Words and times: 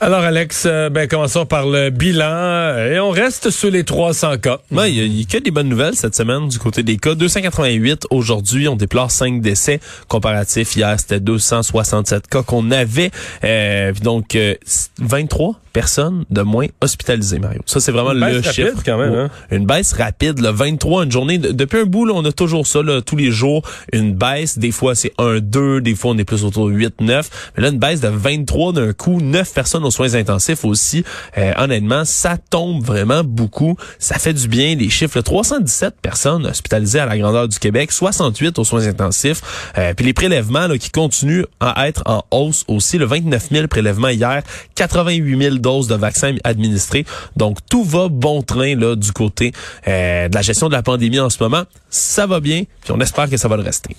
Alors 0.00 0.20
Alex, 0.20 0.62
euh, 0.66 0.90
ben 0.90 1.08
commençons 1.08 1.44
par 1.44 1.66
le 1.66 1.90
bilan 1.90 2.24
euh, 2.30 2.94
et 2.94 3.00
on 3.00 3.10
reste 3.10 3.50
sur 3.50 3.68
les 3.68 3.82
300 3.82 4.38
cas. 4.38 4.58
Ouais, 4.70 4.92
il 4.92 4.96
y, 4.96 5.00
a- 5.00 5.04
il 5.04 5.18
y 5.18 5.22
a 5.22 5.24
que 5.24 5.42
des 5.42 5.50
bonnes 5.50 5.68
nouvelles 5.68 5.96
cette 5.96 6.14
semaine 6.14 6.46
du 6.46 6.56
côté 6.60 6.84
des 6.84 6.98
cas. 6.98 7.16
288 7.16 8.06
aujourd'hui, 8.10 8.68
on 8.68 8.76
déplore 8.76 9.10
5 9.10 9.40
décès. 9.40 9.80
Comparatif 10.06 10.76
hier, 10.76 10.94
c'était 11.00 11.18
267 11.18 12.28
cas 12.28 12.44
qu'on 12.44 12.70
avait. 12.70 13.10
Euh, 13.42 13.92
donc 14.00 14.36
euh, 14.36 14.54
23 15.00 15.58
personnes 15.72 16.24
de 16.30 16.42
moins 16.42 16.66
hospitalisées, 16.80 17.40
Mario. 17.40 17.60
Ça 17.66 17.80
c'est 17.80 17.90
vraiment 17.92 18.12
Une 18.12 18.20
le 18.20 18.36
rapide, 18.36 18.52
chiffre. 18.52 18.82
quand 18.86 18.98
même, 18.98 19.14
hein? 19.14 19.30
Une 19.50 19.66
baisse 19.66 19.92
rapide, 19.94 20.38
le 20.40 20.50
23 20.50 21.04
une 21.06 21.12
journée. 21.12 21.38
De- 21.38 21.50
depuis 21.50 21.80
un 21.80 21.84
bout, 21.86 22.04
là, 22.04 22.12
on 22.14 22.24
a 22.24 22.30
toujours 22.32 22.68
ça 22.68 22.82
là, 22.84 23.02
tous 23.02 23.16
les 23.16 23.32
jours. 23.32 23.62
Une 23.92 24.14
baisse, 24.14 24.58
des 24.60 24.70
fois 24.70 24.94
c'est 24.94 25.12
1, 25.18 25.40
2, 25.40 25.80
des 25.80 25.96
fois 25.96 26.12
on 26.12 26.18
est 26.18 26.24
plus 26.24 26.44
autour 26.44 26.68
de 26.68 26.72
8, 26.74 27.00
9. 27.00 27.50
Mais 27.56 27.64
là, 27.64 27.70
une 27.70 27.78
baisse 27.80 28.00
de 28.00 28.08
23 28.08 28.72
d'un 28.74 28.92
coup, 28.92 29.20
9 29.20 29.52
personnes 29.52 29.84
aux 29.88 29.90
soins 29.90 30.14
intensifs 30.14 30.64
aussi. 30.64 31.04
Euh, 31.36 31.52
honnêtement, 31.56 32.04
ça 32.04 32.36
tombe 32.36 32.84
vraiment 32.84 33.24
beaucoup. 33.24 33.76
Ça 33.98 34.18
fait 34.18 34.32
du 34.32 34.48
bien. 34.48 34.74
Les 34.76 34.90
chiffres, 34.90 35.18
là, 35.18 35.22
317 35.22 35.96
personnes 36.00 36.46
hospitalisées 36.46 37.00
à 37.00 37.06
la 37.06 37.18
grandeur 37.18 37.48
du 37.48 37.58
Québec, 37.58 37.90
68 37.92 38.58
aux 38.58 38.64
soins 38.64 38.86
intensifs. 38.86 39.40
Euh, 39.76 39.94
puis 39.94 40.06
les 40.06 40.12
prélèvements 40.12 40.66
là, 40.66 40.78
qui 40.78 40.90
continuent 40.90 41.44
à 41.60 41.88
être 41.88 42.02
en 42.06 42.22
hausse 42.30 42.64
aussi. 42.68 42.98
Le 42.98 43.06
29 43.06 43.48
000 43.50 43.66
prélèvements 43.68 44.08
hier, 44.08 44.42
88 44.76 45.42
000 45.42 45.56
doses 45.56 45.88
de 45.88 45.94
vaccins 45.94 46.34
administrées. 46.44 47.04
Donc 47.36 47.58
tout 47.68 47.84
va 47.84 48.08
bon 48.08 48.42
train 48.42 48.76
là 48.76 48.94
du 48.94 49.12
côté 49.12 49.52
euh, 49.86 50.28
de 50.28 50.34
la 50.34 50.42
gestion 50.42 50.68
de 50.68 50.72
la 50.72 50.82
pandémie 50.82 51.20
en 51.20 51.30
ce 51.30 51.42
moment. 51.42 51.64
Ça 51.90 52.26
va 52.26 52.40
bien, 52.40 52.64
puis 52.82 52.92
on 52.92 53.00
espère 53.00 53.28
que 53.30 53.36
ça 53.36 53.48
va 53.48 53.56
le 53.56 53.62
rester. 53.62 53.96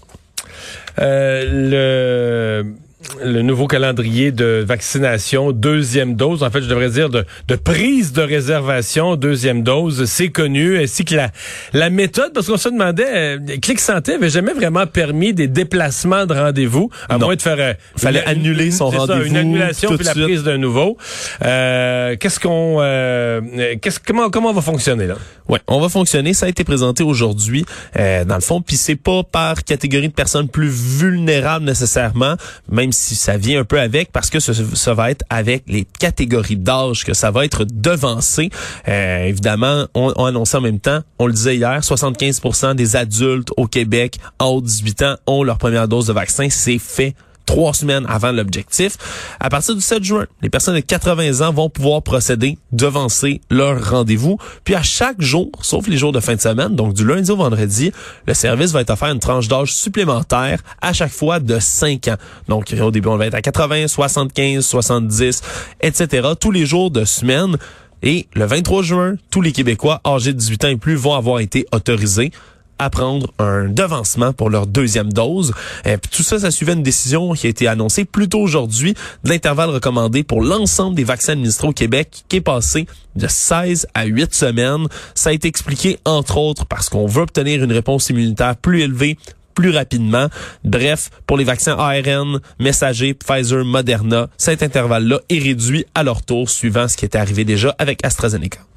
Le 0.97 2.75
le 3.23 3.42
nouveau 3.42 3.66
calendrier 3.67 4.33
de 4.33 4.61
vaccination, 4.67 5.53
deuxième 5.53 6.16
dose, 6.16 6.44
en 6.44 6.50
fait, 6.52 6.61
je 6.61 6.67
devrais 6.67 6.89
dire 6.89 7.09
de, 7.09 7.23
de 7.47 7.55
prise 7.55 8.11
de 8.11 8.22
réservation, 8.22 9.16
deuxième 9.16 9.64
dose, 9.64 10.03
c'est 10.03 10.28
connu, 10.28 10.78
ainsi 10.78 11.05
que 11.05 11.16
la, 11.16 11.31
la 11.72 11.89
méthode, 11.89 12.33
parce 12.33 12.47
qu'on 12.47 12.58
se 12.58 12.67
demandait, 12.67 13.08
euh, 13.08 13.38
Clic 13.61 13.80
Santé 13.80 14.16
avait 14.16 14.30
jamais 14.30 14.52
vraiment 14.52 14.86
permis 14.86 15.33
des 15.33 15.47
déplacements 15.47 16.25
de 16.25 16.33
rendez-vous, 16.33 16.89
à 17.08 17.17
Non. 17.17 17.27
moins 17.27 17.36
de 17.38 17.42
faire... 17.42 17.55
euh, 17.59 17.73
Fallait 17.95 18.23
annuler 18.25 18.70
son 18.70 18.89
rendez-vous 18.89 19.23
Une 19.27 19.38
annulation 19.38 19.95
puis 19.95 20.05
la 20.05 20.11
suite. 20.11 20.23
prise 20.25 20.44
d'un 20.44 20.58
nouveau. 20.58 20.97
Euh, 21.45 22.17
qu'est-ce 22.20 22.39
qu'on... 22.42 22.80
Euh, 22.81 23.39
euh, 23.58 23.75
qu'est-ce, 23.81 24.00
comment, 24.05 24.30
comment 24.30 24.50
on 24.50 24.53
va 24.53 24.61
fonctionner, 24.61 25.08
là? 25.08 25.16
Ouais, 25.47 25.59
on 25.67 25.80
va 25.80 25.88
fonctionner. 25.89 26.33
Ça 26.33 26.47
a 26.47 26.50
été 26.50 26.64
présenté 26.66 27.03
aujourd'hui, 27.03 27.66
euh, 27.97 28.25
dans 28.25 28.36
le 28.36 28.42
fond. 28.42 28.61
Puis 28.61 28.75
c'est 28.75 28.95
pas 28.97 29.23
par 29.23 29.64
catégorie 29.64 30.09
de 30.09 30.14
personnes 30.14 30.47
plus 30.50 30.67
vulnérables 30.70 31.66
nécessairement, 31.66 32.36
même 32.70 32.89
si 32.92 33.16
ça 33.16 33.38
vient 33.38 33.62
un 33.62 33.64
peu 33.64 33.80
avec, 33.80 34.12
parce 34.12 34.30
que 34.30 34.40
ça, 34.40 34.54
ça 34.54 34.94
va 34.94 35.12
être 35.12 35.23
avec 35.30 35.64
les 35.68 35.86
catégories 36.00 36.58
d'âge 36.58 37.04
que 37.04 37.14
ça 37.14 37.32
va 37.32 37.45
être 37.45 37.66
devancé. 37.66 38.50
Euh, 38.88 39.26
évidemment, 39.26 39.88
on, 39.94 40.14
on 40.16 40.26
annonçait 40.26 40.58
en 40.58 40.62
même 40.62 40.80
temps, 40.80 41.02
on 41.17 41.28
le 41.28 41.34
disait 41.34 41.56
hier, 41.56 41.80
75% 41.82 42.76
des 42.76 42.95
adultes 42.95 43.49
au 43.58 43.67
Québec 43.67 44.17
en 44.39 44.48
haut 44.48 44.61
de 44.61 44.67
18 44.67 45.02
ans 45.04 45.16
ont 45.28 45.44
leur 45.44 45.58
première 45.58 45.88
dose 45.88 46.08
de 46.08 46.14
vaccin. 46.14 46.48
C'est 46.49 46.80
fait 46.80 47.16
trois 47.49 47.73
semaines 47.73 48.05
avant 48.08 48.32
l'objectif. 48.32 48.95
À 49.39 49.49
partir 49.49 49.73
du 49.73 49.82
7 49.82 50.04
juin, 50.04 50.27
les 50.43 50.52
personnes 50.52 50.76
de 50.76 50.82
80 50.82 51.42
ans 51.42 51.52
vont 51.52 51.67
pouvoir 51.67 52.04
procéder, 52.04 52.60
devancer 52.71 53.42
leur 53.49 53.89
rendez-vous. 53.89 54.37
Puis 54.64 54.76
à 54.76 54.83
chaque 54.83 55.20
jour, 55.20 55.49
sauf 55.64 55.87
les 55.87 55.98
jours 55.98 56.11
de 56.11 56.20
fin 56.20 56.36
de 56.36 56.42
semaine, 56.42 56.76
donc 56.76 56.93
du 56.93 57.04
lundi 57.04 57.32
au 57.32 57.37
vendredi, 57.37 57.92
le 58.27 58.36
service 58.36 58.71
va 58.71 58.82
être 58.82 58.92
offert 58.92 59.10
une 59.10 59.20
tranche 59.20 59.48
d'âge 59.48 59.73
supplémentaire 59.73 60.60
à 60.80 60.93
chaque 60.93 61.11
fois 61.11 61.39
de 61.39 61.58
5 61.58 62.10
ans. 62.10 62.17
Donc 62.48 62.71
au 62.80 62.92
début, 62.92 63.08
on 63.08 63.17
va 63.17 63.26
être 63.26 63.33
à 63.33 63.42
80, 63.42 63.87
75, 63.87 64.64
70, 64.64 65.42
etc. 65.81 66.27
tous 66.39 66.52
les 66.52 66.67
jours 66.67 66.92
de 66.92 67.04
semaine. 67.04 67.58
Et 68.04 68.27
le 68.36 68.45
23 68.45 68.83
juin, 68.83 69.16
tous 69.31 69.42
les 69.42 69.54
Québécois 69.54 70.02
âgés 70.05 70.33
de 70.33 70.37
18 70.37 70.66
ans 70.66 70.70
et 70.70 70.77
plus 70.77 70.95
vont 70.95 71.16
avoir 71.16 71.39
été 71.39 71.66
autorisés 71.73 72.31
à 72.80 72.90
prendre 72.90 73.32
un 73.38 73.66
devancement 73.66 74.34
pour 74.34 74.50
leur 74.50 74.66
deuxième 74.66 75.12
dose. 75.14 75.54
Et 75.86 75.98
tout 75.98 76.23
ça, 76.23 76.40
ça 76.40 76.52
suivait 76.52 76.73
une 76.73 76.84
décision 76.84 77.34
qui 77.34 77.48
a 77.48 77.50
été 77.50 77.67
annoncée 77.67 78.06
plus 78.06 78.30
tôt 78.30 78.40
aujourd'hui 78.40 78.95
de 79.23 79.30
l'intervalle 79.30 79.70
recommandé 79.70 80.23
pour 80.23 80.42
l'ensemble 80.42 80.95
des 80.95 81.04
vaccins 81.04 81.34
administrés 81.34 81.67
au 81.67 81.73
Québec 81.73 82.23
qui 82.30 82.38
est 82.38 82.42
passé 82.42 82.88
de 83.16 83.28
16 83.28 83.88
à 83.94 84.06
8 84.06 84.34
semaines. 84.34 84.88
Ça 85.14 85.30
a 85.30 85.34
été 85.34 85.48
expliqué 85.48 86.00
entre 86.06 86.38
autres 86.38 86.66
parce 86.66 86.90
qu'on 86.90 87.06
veut 87.06 87.22
obtenir 87.22 87.64
une 87.64 87.73
réponse 87.73 88.10
immunitaire 88.10 88.56
plus 88.56 88.82
élevée 88.82 89.17
plus 89.56 89.72
rapidement. 89.72 90.28
Bref, 90.64 91.10
pour 91.28 91.36
les 91.36 91.44
vaccins 91.44 91.76
ARN, 91.78 92.40
messager, 92.60 93.14
Pfizer, 93.14 93.66
Moderna, 93.66 94.30
cet 94.38 94.64
intervalle-là 94.64 95.20
est 95.28 95.40
réduit 95.40 95.86
à 95.96 96.04
leur 96.04 96.23
tour 96.23 96.50
suivant 96.50 96.88
ce 96.88 96.96
qui 96.96 97.04
était 97.04 97.17
arrivé 97.17 97.44
déjà 97.44 97.76
avec 97.78 98.06
AstraZeneca. 98.06 98.68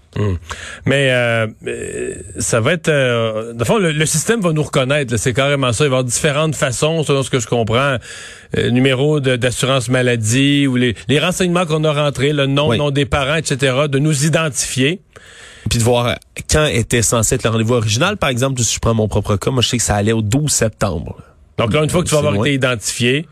Mais 0.85 1.11
euh, 1.11 1.47
euh, 1.67 2.15
ça 2.39 2.61
va 2.61 2.75
être... 2.75 2.89
Euh, 2.89 3.55
de 3.55 3.65
fond, 3.65 3.79
le, 3.79 3.93
le 3.93 4.07
système 4.07 4.41
va 4.41 4.53
nous 4.53 4.63
reconnaître. 4.63 5.17
C'est 5.17 5.33
carrément 5.33 5.73
ça. 5.73 5.85
Il 5.85 5.89
va 5.89 5.97
y 5.97 5.99
avoir 5.99 6.05
différentes 6.05 6.55
façons, 6.55 7.03
selon 7.03 7.23
ce 7.23 7.31
que 7.31 7.39
je 7.41 7.47
comprends. 7.47 7.97
Euh, 8.59 8.71
numéro 8.71 9.21
d'assurance 9.21 9.89
maladie 9.89 10.67
ou 10.67 10.77
les, 10.77 10.95
les 11.09 11.19
renseignements 11.19 11.65
qu'on 11.65 11.85
a 11.85 11.93
rentrés, 11.93 12.33
le 12.33 12.47
nom, 12.47 12.69
Oui. 12.69 12.79
nom 12.79 12.91
des 12.91 13.07
parents, 13.07 13.37
etc., 13.37 13.75
de 13.89 13.99
nous 13.99 14.27
identifier. 14.27 15.01
puis 15.71 15.79
de 15.79 15.85
voir 15.85 16.17
quand 16.51 16.67
était 16.67 17.03
censé 17.03 17.37
être 17.37 17.45
le 17.45 17.51
rendez-vous 17.51 17.75
original. 17.75 18.17
Par 18.19 18.29
exemple, 18.29 18.61
si 18.61 18.75
je 18.75 18.81
prends 18.81 18.95
mon 18.95 19.09
propre 19.09 19.37
cas, 19.37 19.51
moi 19.51 19.63
je 19.63 19.69
sais 19.69 19.79
que 19.79 19.83
ça 19.83 19.95
allait 19.95 20.13
au 20.13 20.21
12 20.23 20.51
septembre. 20.51 21.17
Donc 21.59 21.73
là, 21.73 21.83
une 21.85 21.91
fois 21.91 22.03
que 22.03 22.09
tu 22.09 22.15
vas 22.15 22.19
avoir 22.21 22.35
été 22.45 22.55
identifié, 22.55 23.27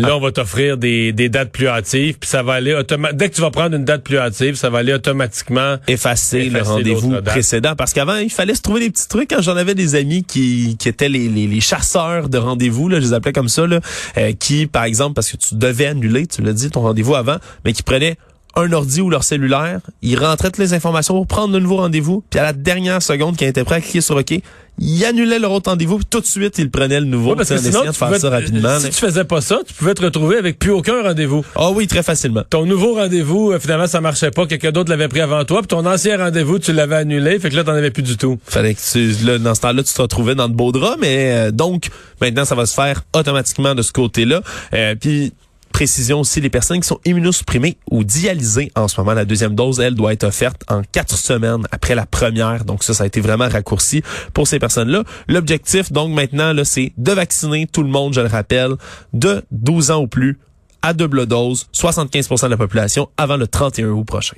là, 0.00 0.16
on 0.16 0.20
va 0.20 0.32
t'offrir 0.32 0.76
des, 0.76 1.12
des 1.12 1.28
dates 1.28 1.50
plus 1.50 1.68
hâtives, 1.68 2.18
puis 2.18 2.28
ça 2.28 2.42
va 2.42 2.54
aller 2.54 2.74
automatiquement. 2.74 3.16
Dès 3.16 3.28
que 3.28 3.34
tu 3.34 3.40
vas 3.40 3.50
prendre 3.50 3.76
une 3.76 3.84
date 3.84 4.02
plus 4.02 4.18
hâtive, 4.18 4.54
ça 4.54 4.70
va 4.70 4.78
aller 4.78 4.92
automatiquement. 4.92 5.76
Effacer, 5.88 6.50
le 6.50 6.62
rendez-vous 6.62 7.20
précédent. 7.22 7.74
Parce 7.76 7.92
qu'avant, 7.92 8.16
il 8.16 8.30
fallait 8.30 8.54
se 8.54 8.62
trouver 8.62 8.80
des 8.80 8.90
petits 8.90 9.08
trucs. 9.08 9.30
Quand 9.30 9.42
j'en 9.42 9.56
avais 9.56 9.74
des 9.74 9.94
amis 9.94 10.24
qui, 10.24 10.76
qui 10.78 10.88
étaient 10.88 11.08
les, 11.08 11.28
les, 11.28 11.46
les 11.46 11.60
chasseurs 11.60 12.28
de 12.28 12.38
rendez-vous, 12.38 12.88
là, 12.88 13.00
je 13.00 13.06
les 13.06 13.12
appelais 13.12 13.32
comme 13.32 13.48
ça, 13.48 13.66
là, 13.66 13.80
euh, 14.16 14.32
qui, 14.32 14.66
par 14.66 14.84
exemple, 14.84 15.14
parce 15.14 15.30
que 15.30 15.36
tu 15.36 15.54
devais 15.54 15.86
annuler, 15.86 16.26
tu 16.26 16.42
l'as 16.42 16.52
dit, 16.52 16.70
ton 16.70 16.80
rendez-vous 16.80 17.14
avant, 17.14 17.36
mais 17.64 17.72
qui 17.72 17.82
prenaient 17.82 18.16
un 18.56 18.72
ordi 18.72 19.00
ou 19.00 19.10
leur 19.10 19.24
cellulaire, 19.24 19.80
ils 20.02 20.18
rentraient 20.18 20.48
toutes 20.48 20.58
les 20.58 20.74
informations 20.74 21.14
pour 21.14 21.26
prendre 21.26 21.54
le 21.54 21.60
nouveau 21.60 21.76
rendez-vous, 21.76 22.22
puis 22.30 22.40
à 22.40 22.44
la 22.44 22.52
dernière 22.52 23.02
seconde, 23.02 23.36
quand 23.38 23.44
ils 23.44 23.48
étaient 23.48 23.64
prêts 23.64 23.76
à 23.76 23.80
cliquer 23.80 24.00
sur 24.00 24.16
OK, 24.16 24.34
ils 24.82 25.04
annulaient 25.04 25.38
leur 25.38 25.52
autre 25.52 25.70
rendez-vous, 25.70 25.98
puis 25.98 26.06
tout 26.08 26.20
de 26.20 26.26
suite, 26.26 26.58
ils 26.58 26.70
prenaient 26.70 27.00
le 27.00 27.06
nouveau. 27.06 27.30
Ouais, 27.30 27.36
parce 27.36 27.50
que 27.50 27.58
sinon, 27.58 27.84
de 27.84 27.92
faire 27.92 28.08
pouvais 28.08 28.18
ça 28.18 28.30
rapidement. 28.30 28.78
si 28.78 28.88
tu 28.88 28.96
faisais 28.96 29.24
pas 29.24 29.42
ça, 29.42 29.58
tu 29.66 29.74
pouvais 29.74 29.92
te 29.92 30.02
retrouver 30.02 30.38
avec 30.38 30.58
plus 30.58 30.70
aucun 30.70 31.02
rendez-vous. 31.02 31.44
Ah 31.54 31.70
oui, 31.70 31.86
très 31.86 32.02
facilement. 32.02 32.42
Ton 32.48 32.64
nouveau 32.64 32.94
rendez-vous, 32.94 33.52
euh, 33.52 33.58
finalement, 33.60 33.86
ça 33.86 34.00
marchait 34.00 34.30
pas. 34.30 34.46
Quelqu'un 34.46 34.72
d'autre 34.72 34.88
l'avait 34.88 35.08
pris 35.08 35.20
avant 35.20 35.44
toi. 35.44 35.58
Puis 35.60 35.68
ton 35.68 35.84
ancien 35.84 36.16
rendez-vous, 36.16 36.58
tu 36.58 36.72
l'avais 36.72 36.96
annulé. 36.96 37.38
Fait 37.38 37.50
que 37.50 37.56
là, 37.56 37.64
t'en 37.64 37.72
avais 37.72 37.90
plus 37.90 38.02
du 38.02 38.16
tout. 38.16 38.38
Fallait 38.46 38.74
que 38.74 38.80
tu, 38.80 39.24
là, 39.26 39.38
dans 39.38 39.54
ce 39.54 39.60
temps-là, 39.60 39.82
tu 39.82 39.92
te 39.92 40.00
retrouvais 40.00 40.34
dans 40.34 40.48
de 40.48 40.54
beaux 40.54 40.72
draps, 40.72 40.96
mais 40.98 41.30
euh, 41.30 41.50
donc 41.50 41.90
maintenant, 42.20 42.46
ça 42.46 42.54
va 42.54 42.64
se 42.64 42.74
faire 42.74 43.02
automatiquement 43.14 43.74
de 43.74 43.82
ce 43.82 43.92
côté-là. 43.92 44.40
Euh, 44.72 44.94
Puis 44.98 45.34
précision 45.72 46.20
aussi, 46.20 46.40
les 46.40 46.50
personnes 46.50 46.80
qui 46.80 46.88
sont 46.88 47.00
immunosupprimées 47.04 47.78
ou 47.90 48.04
dialysées 48.04 48.70
en 48.74 48.88
ce 48.88 49.00
moment, 49.00 49.14
la 49.14 49.24
deuxième 49.24 49.54
dose, 49.54 49.80
elle 49.80 49.94
doit 49.94 50.12
être 50.12 50.24
offerte 50.24 50.62
en 50.68 50.82
quatre 50.82 51.16
semaines 51.16 51.66
après 51.70 51.94
la 51.94 52.06
première. 52.06 52.64
Donc 52.64 52.84
ça, 52.84 52.94
ça 52.94 53.04
a 53.04 53.06
été 53.06 53.20
vraiment 53.20 53.48
raccourci 53.48 54.02
pour 54.34 54.46
ces 54.46 54.58
personnes-là. 54.58 55.04
L'objectif, 55.28 55.92
donc 55.92 56.14
maintenant, 56.14 56.52
là, 56.52 56.64
c'est 56.64 56.92
de 56.96 57.12
vacciner 57.12 57.66
tout 57.66 57.82
le 57.82 57.88
monde, 57.88 58.14
je 58.14 58.20
le 58.20 58.28
rappelle, 58.28 58.74
de 59.12 59.42
12 59.50 59.90
ans 59.90 60.02
ou 60.02 60.06
plus 60.06 60.38
à 60.82 60.92
double 60.92 61.26
dose, 61.26 61.66
75% 61.74 62.44
de 62.44 62.50
la 62.50 62.56
population 62.56 63.08
avant 63.16 63.36
le 63.36 63.46
31 63.46 63.88
août 63.88 64.04
prochain. 64.04 64.36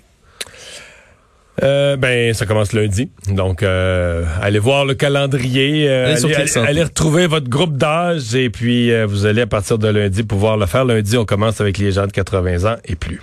Euh, 1.62 1.96
ben, 1.96 2.34
ça 2.34 2.44
commence 2.46 2.72
lundi. 2.72 3.10
Donc, 3.28 3.62
euh, 3.62 4.24
allez 4.40 4.58
voir 4.58 4.84
le 4.84 4.94
calendrier. 4.94 5.88
euh, 5.88 6.06
Allez 6.06 6.20
allez 6.68 6.82
retrouver 6.82 7.26
votre 7.26 7.48
groupe 7.48 7.76
d'âge. 7.76 8.34
Et 8.34 8.50
puis, 8.50 8.92
euh, 8.92 9.06
vous 9.06 9.26
allez, 9.26 9.42
à 9.42 9.46
partir 9.46 9.78
de 9.78 9.88
lundi, 9.88 10.22
pouvoir 10.24 10.56
le 10.56 10.66
faire. 10.66 10.84
Lundi, 10.84 11.16
on 11.16 11.24
commence 11.24 11.60
avec 11.60 11.78
les 11.78 11.92
gens 11.92 12.06
de 12.06 12.12
80 12.12 12.64
ans 12.72 12.76
et 12.84 12.96
plus. 12.96 13.20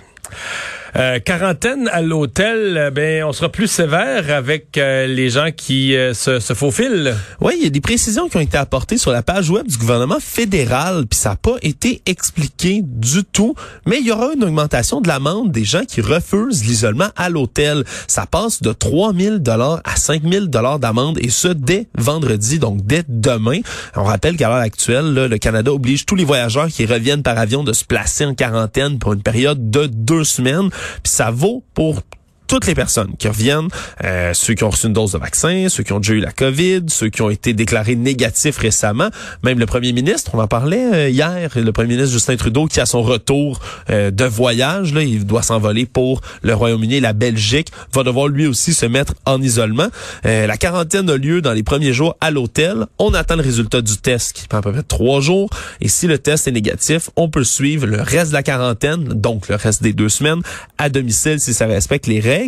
Euh, 0.96 1.20
quarantaine 1.20 1.88
à 1.92 2.02
l'hôtel, 2.02 2.76
euh, 2.76 2.90
ben 2.90 3.24
on 3.24 3.32
sera 3.32 3.48
plus 3.48 3.68
sévère 3.68 4.34
avec 4.34 4.76
euh, 4.76 5.06
les 5.06 5.30
gens 5.30 5.50
qui 5.56 5.94
se, 6.14 6.40
se, 6.40 6.54
faufilent. 6.54 7.14
Oui, 7.40 7.54
il 7.58 7.64
y 7.64 7.66
a 7.66 7.70
des 7.70 7.80
précisions 7.80 8.28
qui 8.28 8.36
ont 8.36 8.40
été 8.40 8.56
apportées 8.56 8.98
sur 8.98 9.12
la 9.12 9.22
page 9.22 9.50
web 9.50 9.66
du 9.66 9.76
gouvernement 9.76 10.18
fédéral, 10.20 11.06
puis 11.06 11.18
ça 11.18 11.30
n'a 11.30 11.36
pas 11.36 11.56
été 11.62 12.02
expliqué 12.06 12.82
du 12.84 13.24
tout. 13.24 13.54
Mais 13.86 13.98
il 14.00 14.06
y 14.06 14.12
aura 14.12 14.32
une 14.34 14.42
augmentation 14.42 15.00
de 15.00 15.08
l'amende 15.08 15.52
des 15.52 15.64
gens 15.64 15.84
qui 15.84 16.00
refusent 16.00 16.64
l'isolement 16.64 17.08
à 17.16 17.28
l'hôtel. 17.28 17.84
Ça 18.08 18.26
passe 18.26 18.60
de 18.60 18.72
3 18.72 19.14
000 19.14 19.38
dollars 19.38 19.80
à 19.84 19.96
5 19.96 20.22
000 20.28 20.46
dollars 20.46 20.78
d'amende 20.78 21.18
et 21.20 21.30
ce 21.30 21.48
dès 21.48 21.86
vendredi, 21.96 22.58
donc 22.58 22.84
dès 22.84 23.04
demain. 23.08 23.60
On 23.96 24.04
rappelle 24.04 24.36
qu'à 24.36 24.48
l'heure 24.48 24.56
actuelle, 24.56 25.14
le 25.14 25.38
Canada 25.38 25.72
oblige 25.72 26.04
tous 26.04 26.16
les 26.16 26.24
voyageurs 26.24 26.68
qui 26.68 26.84
reviennent 26.84 27.22
par 27.22 27.38
avion 27.38 27.62
de 27.62 27.72
se 27.72 27.84
placer 27.84 28.24
en 28.24 28.34
quarantaine 28.34 28.98
pour 28.98 29.12
une 29.12 29.22
période 29.22 29.70
de 29.70 29.86
deux 29.86 30.24
semaines. 30.24 30.70
Puis 31.02 31.12
ça 31.12 31.30
vaut 31.30 31.64
pour 31.74 32.02
toutes 32.50 32.66
les 32.66 32.74
personnes 32.74 33.12
qui 33.16 33.28
reviennent, 33.28 33.68
euh, 34.02 34.34
ceux 34.34 34.54
qui 34.54 34.64
ont 34.64 34.70
reçu 34.70 34.88
une 34.88 34.92
dose 34.92 35.12
de 35.12 35.18
vaccin, 35.18 35.68
ceux 35.68 35.84
qui 35.84 35.92
ont 35.92 36.00
déjà 36.00 36.14
eu 36.14 36.18
la 36.18 36.32
COVID, 36.32 36.82
ceux 36.88 37.08
qui 37.08 37.22
ont 37.22 37.30
été 37.30 37.52
déclarés 37.52 37.94
négatifs 37.94 38.58
récemment, 38.58 39.08
même 39.44 39.60
le 39.60 39.66
premier 39.66 39.92
ministre, 39.92 40.32
on 40.34 40.40
en 40.40 40.48
parlait 40.48 40.92
euh, 40.92 41.08
hier, 41.08 41.48
le 41.54 41.70
premier 41.70 41.90
ministre 41.90 42.12
Justin 42.12 42.34
Trudeau 42.34 42.66
qui 42.66 42.80
a 42.80 42.86
son 42.86 43.02
retour 43.02 43.60
euh, 43.88 44.10
de 44.10 44.24
voyage, 44.24 44.92
là, 44.92 45.02
il 45.02 45.26
doit 45.26 45.42
s'envoler 45.42 45.86
pour 45.86 46.22
le 46.42 46.52
Royaume-Uni 46.52 46.98
la 46.98 47.12
Belgique, 47.12 47.68
va 47.92 48.02
devoir 48.02 48.26
lui 48.26 48.48
aussi 48.48 48.74
se 48.74 48.84
mettre 48.84 49.14
en 49.26 49.40
isolement. 49.40 49.86
la 50.24 50.56
quarantaine 50.56 51.08
a 51.08 51.16
lieu 51.16 51.42
dans 51.42 51.52
les 51.52 51.62
premiers 51.62 51.92
jours 51.92 52.16
à 52.20 52.32
l'hôtel. 52.32 52.86
On 52.98 53.14
attend 53.14 53.36
le 53.36 53.42
résultat 53.42 53.80
du 53.80 53.96
test 53.96 54.32
qui 54.32 54.48
prend 54.48 54.58
à 54.58 54.62
peu 54.62 54.72
près 54.72 54.82
trois 54.82 55.20
jours 55.20 55.50
et 55.80 55.86
si 55.86 56.08
le 56.08 56.18
test 56.18 56.48
est 56.48 56.52
négatif, 56.52 57.10
on 57.14 57.28
peut 57.28 57.44
suivre 57.44 57.86
le 57.86 58.00
reste 58.00 58.30
de 58.30 58.34
la 58.34 58.42
quarantaine, 58.42 59.04
donc 59.04 59.48
le 59.48 59.54
reste 59.54 59.84
des 59.84 59.92
deux 59.92 60.08
semaines, 60.08 60.42
à 60.78 60.88
domicile 60.88 61.38
si 61.38 61.54
ça 61.54 61.66
respecte 61.66 62.08
les 62.08 62.18
règles 62.18 62.39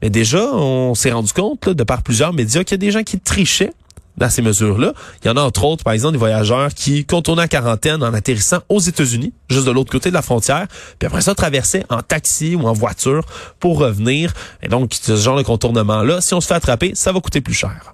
mais 0.00 0.10
déjà, 0.10 0.44
on 0.54 0.94
s'est 0.94 1.12
rendu 1.12 1.32
compte, 1.32 1.68
de 1.68 1.84
par 1.84 2.02
plusieurs 2.02 2.32
médias, 2.32 2.64
qu'il 2.64 2.72
y 2.72 2.74
a 2.74 2.78
des 2.78 2.90
gens 2.90 3.02
qui 3.02 3.18
trichaient 3.18 3.72
dans 4.16 4.28
ces 4.28 4.42
mesures-là. 4.42 4.92
Il 5.22 5.28
y 5.28 5.30
en 5.30 5.36
a 5.36 5.42
entre 5.42 5.64
autres, 5.64 5.84
par 5.84 5.92
exemple, 5.92 6.12
des 6.12 6.18
voyageurs 6.18 6.72
qui 6.74 7.04
contournaient 7.04 7.44
en 7.44 7.48
quarantaine 7.48 8.02
en 8.02 8.12
atterrissant 8.12 8.58
aux 8.68 8.80
États-Unis, 8.80 9.32
juste 9.48 9.66
de 9.66 9.70
l'autre 9.70 9.90
côté 9.90 10.10
de 10.10 10.14
la 10.14 10.22
frontière, 10.22 10.66
puis 10.98 11.06
après 11.06 11.22
ça 11.22 11.34
traversaient 11.34 11.84
en 11.88 12.02
taxi 12.02 12.54
ou 12.54 12.66
en 12.66 12.72
voiture 12.72 13.24
pour 13.58 13.78
revenir. 13.78 14.32
Et 14.62 14.68
donc, 14.68 14.92
ce 14.94 15.16
genre 15.16 15.36
de 15.36 15.42
contournement-là, 15.42 16.20
si 16.20 16.34
on 16.34 16.40
se 16.40 16.46
fait 16.46 16.54
attraper, 16.54 16.92
ça 16.94 17.12
va 17.12 17.20
coûter 17.20 17.40
plus 17.40 17.54
cher. 17.54 17.92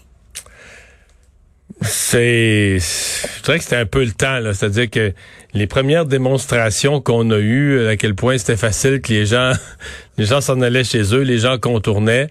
C'est, 1.81 2.79
je 2.79 3.53
que 3.53 3.63
c'était 3.63 3.77
un 3.77 3.87
peu 3.87 4.05
le 4.05 4.11
temps, 4.11 4.41
là. 4.41 4.53
C'est-à-dire 4.53 4.91
que 4.91 5.13
les 5.55 5.67
premières 5.67 6.07
démonstrations 6.07 7.01
qu'on 7.01 7.31
a 7.31 7.39
eues, 7.39 7.87
à 7.87 7.97
quel 7.97 8.15
point 8.15 8.37
c'était 8.37 8.57
facile 8.57 9.01
que 9.01 9.13
les 9.13 9.27
gens, 9.27 9.53
les 10.19 10.25
gens 10.25 10.41
s'en 10.41 10.61
allaient 10.61 10.85
chez 10.85 11.15
eux, 11.15 11.23
les 11.23 11.39
gens 11.39 11.59
contournaient 11.59 12.29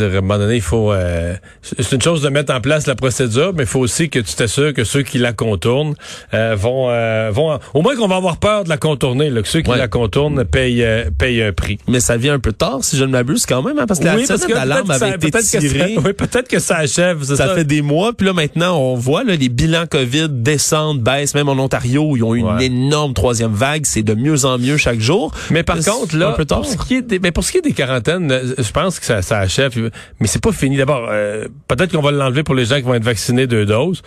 à 0.00 0.04
un 0.04 0.08
moment 0.20 0.38
donné, 0.38 0.56
il 0.56 0.62
faut. 0.62 0.92
Euh, 0.92 1.34
c'est 1.62 1.92
une 1.92 2.02
chose 2.02 2.22
de 2.22 2.28
mettre 2.28 2.54
en 2.54 2.60
place 2.60 2.86
la 2.86 2.94
procédure, 2.94 3.52
mais 3.54 3.64
il 3.64 3.68
faut 3.68 3.80
aussi 3.80 4.08
que 4.08 4.18
tu 4.18 4.34
t'assures 4.34 4.72
que 4.72 4.84
ceux 4.84 5.02
qui 5.02 5.18
la 5.18 5.32
contournent 5.32 5.94
euh, 6.34 6.56
vont, 6.58 6.88
euh, 6.90 7.30
vont. 7.32 7.58
Au 7.74 7.82
moins 7.82 7.96
qu'on 7.96 8.08
va 8.08 8.16
avoir 8.16 8.38
peur 8.38 8.64
de 8.64 8.68
la 8.68 8.78
contourner, 8.78 9.30
là, 9.30 9.42
que 9.42 9.48
ceux 9.48 9.60
qui 9.60 9.70
la 9.70 9.88
contournent 9.88 10.44
payent, 10.44 10.86
payent 11.18 11.42
un 11.42 11.52
prix. 11.52 11.78
Mais 11.88 12.00
ça 12.00 12.16
vient 12.16 12.34
un 12.34 12.38
peu 12.38 12.52
tard, 12.52 12.78
si 12.82 12.96
je 12.96 13.04
ne 13.04 13.10
m'abuse, 13.10 13.46
quand 13.46 13.62
même, 13.62 13.78
hein, 13.78 13.86
parce 13.86 14.00
que 14.00 14.04
la 14.04 14.14
parce 14.26 14.46
que 14.46 14.52
d'alarme 14.52 14.90
avait 14.90 15.10
été 15.10 15.30
tirée. 15.30 15.96
oui, 16.04 16.12
peut-être 16.12 16.48
que 16.48 16.58
ça 16.58 16.76
achève. 16.76 17.22
Ça, 17.24 17.36
ça, 17.36 17.54
fait 17.54 17.64
des 17.64 17.82
mois, 17.82 18.12
puis 18.12 18.26
là 18.26 18.32
maintenant, 18.32 18.78
on 18.78 18.94
voit 18.94 19.24
là, 19.24 19.34
les 19.36 19.48
bilans 19.48 19.86
COVID 19.86 20.28
descendent, 20.30 21.00
baissent, 21.00 21.34
même 21.34 21.48
en 21.48 21.58
Ontario, 21.58 22.02
où 22.02 22.16
ils 22.16 22.24
ont 22.24 22.34
eu 22.34 22.40
une 22.40 22.60
énorme 22.60 23.14
troisième 23.14 23.52
vague. 23.52 23.84
C'est 23.84 24.02
de 24.02 24.14
mieux 24.14 24.44
en 24.44 24.58
mieux 24.58 24.76
chaque 24.76 25.00
jour. 25.00 25.32
Mais 25.50 25.62
par 25.62 25.78
contre, 25.78 26.16
là, 26.16 26.36
pour 26.48 26.66
ce 26.66 26.76
qui 26.76 26.96
est 26.96 27.02
des, 27.02 27.18
mais 27.18 27.30
pour 27.30 27.44
ce 27.44 27.52
qui 27.52 27.58
est 27.58 27.62
des 27.62 27.72
quarantaines, 27.72 28.32
je 28.56 28.70
pense 28.70 28.98
que 28.98 29.06
ça, 29.06 29.22
ça 29.22 29.38
achève 29.38 29.81
mais 30.20 30.26
c'est 30.26 30.42
pas 30.42 30.52
fini. 30.52 30.76
D'abord, 30.76 31.08
euh, 31.10 31.46
peut-être 31.68 31.92
qu'on 31.92 32.02
va 32.02 32.10
l'enlever 32.10 32.42
pour 32.42 32.54
les 32.54 32.64
gens 32.64 32.76
qui 32.76 32.82
vont 32.82 32.94
être 32.94 33.04
vaccinés 33.04 33.46
deux 33.46 33.66
doses, 33.66 34.02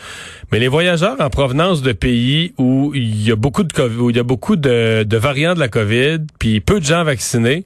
mais 0.52 0.60
les 0.60 0.68
voyageurs 0.68 1.16
en 1.20 1.30
provenance 1.30 1.82
de 1.82 1.92
pays 1.92 2.54
où 2.58 2.92
il 2.94 3.22
y 3.22 3.32
a 3.32 3.36
beaucoup 3.36 3.64
de 3.64 3.74
COVID, 3.74 3.98
où 3.98 4.10
il 4.10 4.16
y 4.16 4.20
a 4.20 4.24
beaucoup 4.24 4.56
de, 4.56 5.18
variants 5.18 5.54
de 5.54 5.60
la 5.60 5.68
COVID, 5.68 6.20
puis 6.40 6.60
peu 6.60 6.80
de 6.80 6.86
gens 6.86 7.04
vaccinés, 7.04 7.66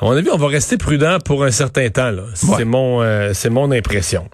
à 0.00 0.04
mon 0.04 0.12
avis, 0.12 0.28
on 0.30 0.36
va 0.36 0.48
rester 0.48 0.76
prudent 0.76 1.18
pour 1.24 1.44
un 1.44 1.50
certain 1.50 1.88
temps. 1.88 2.10
C'est 2.34 2.64
mon, 2.64 3.00
euh, 3.02 3.30
c'est 3.32 3.50
mon 3.50 3.70
impression. 3.70 4.28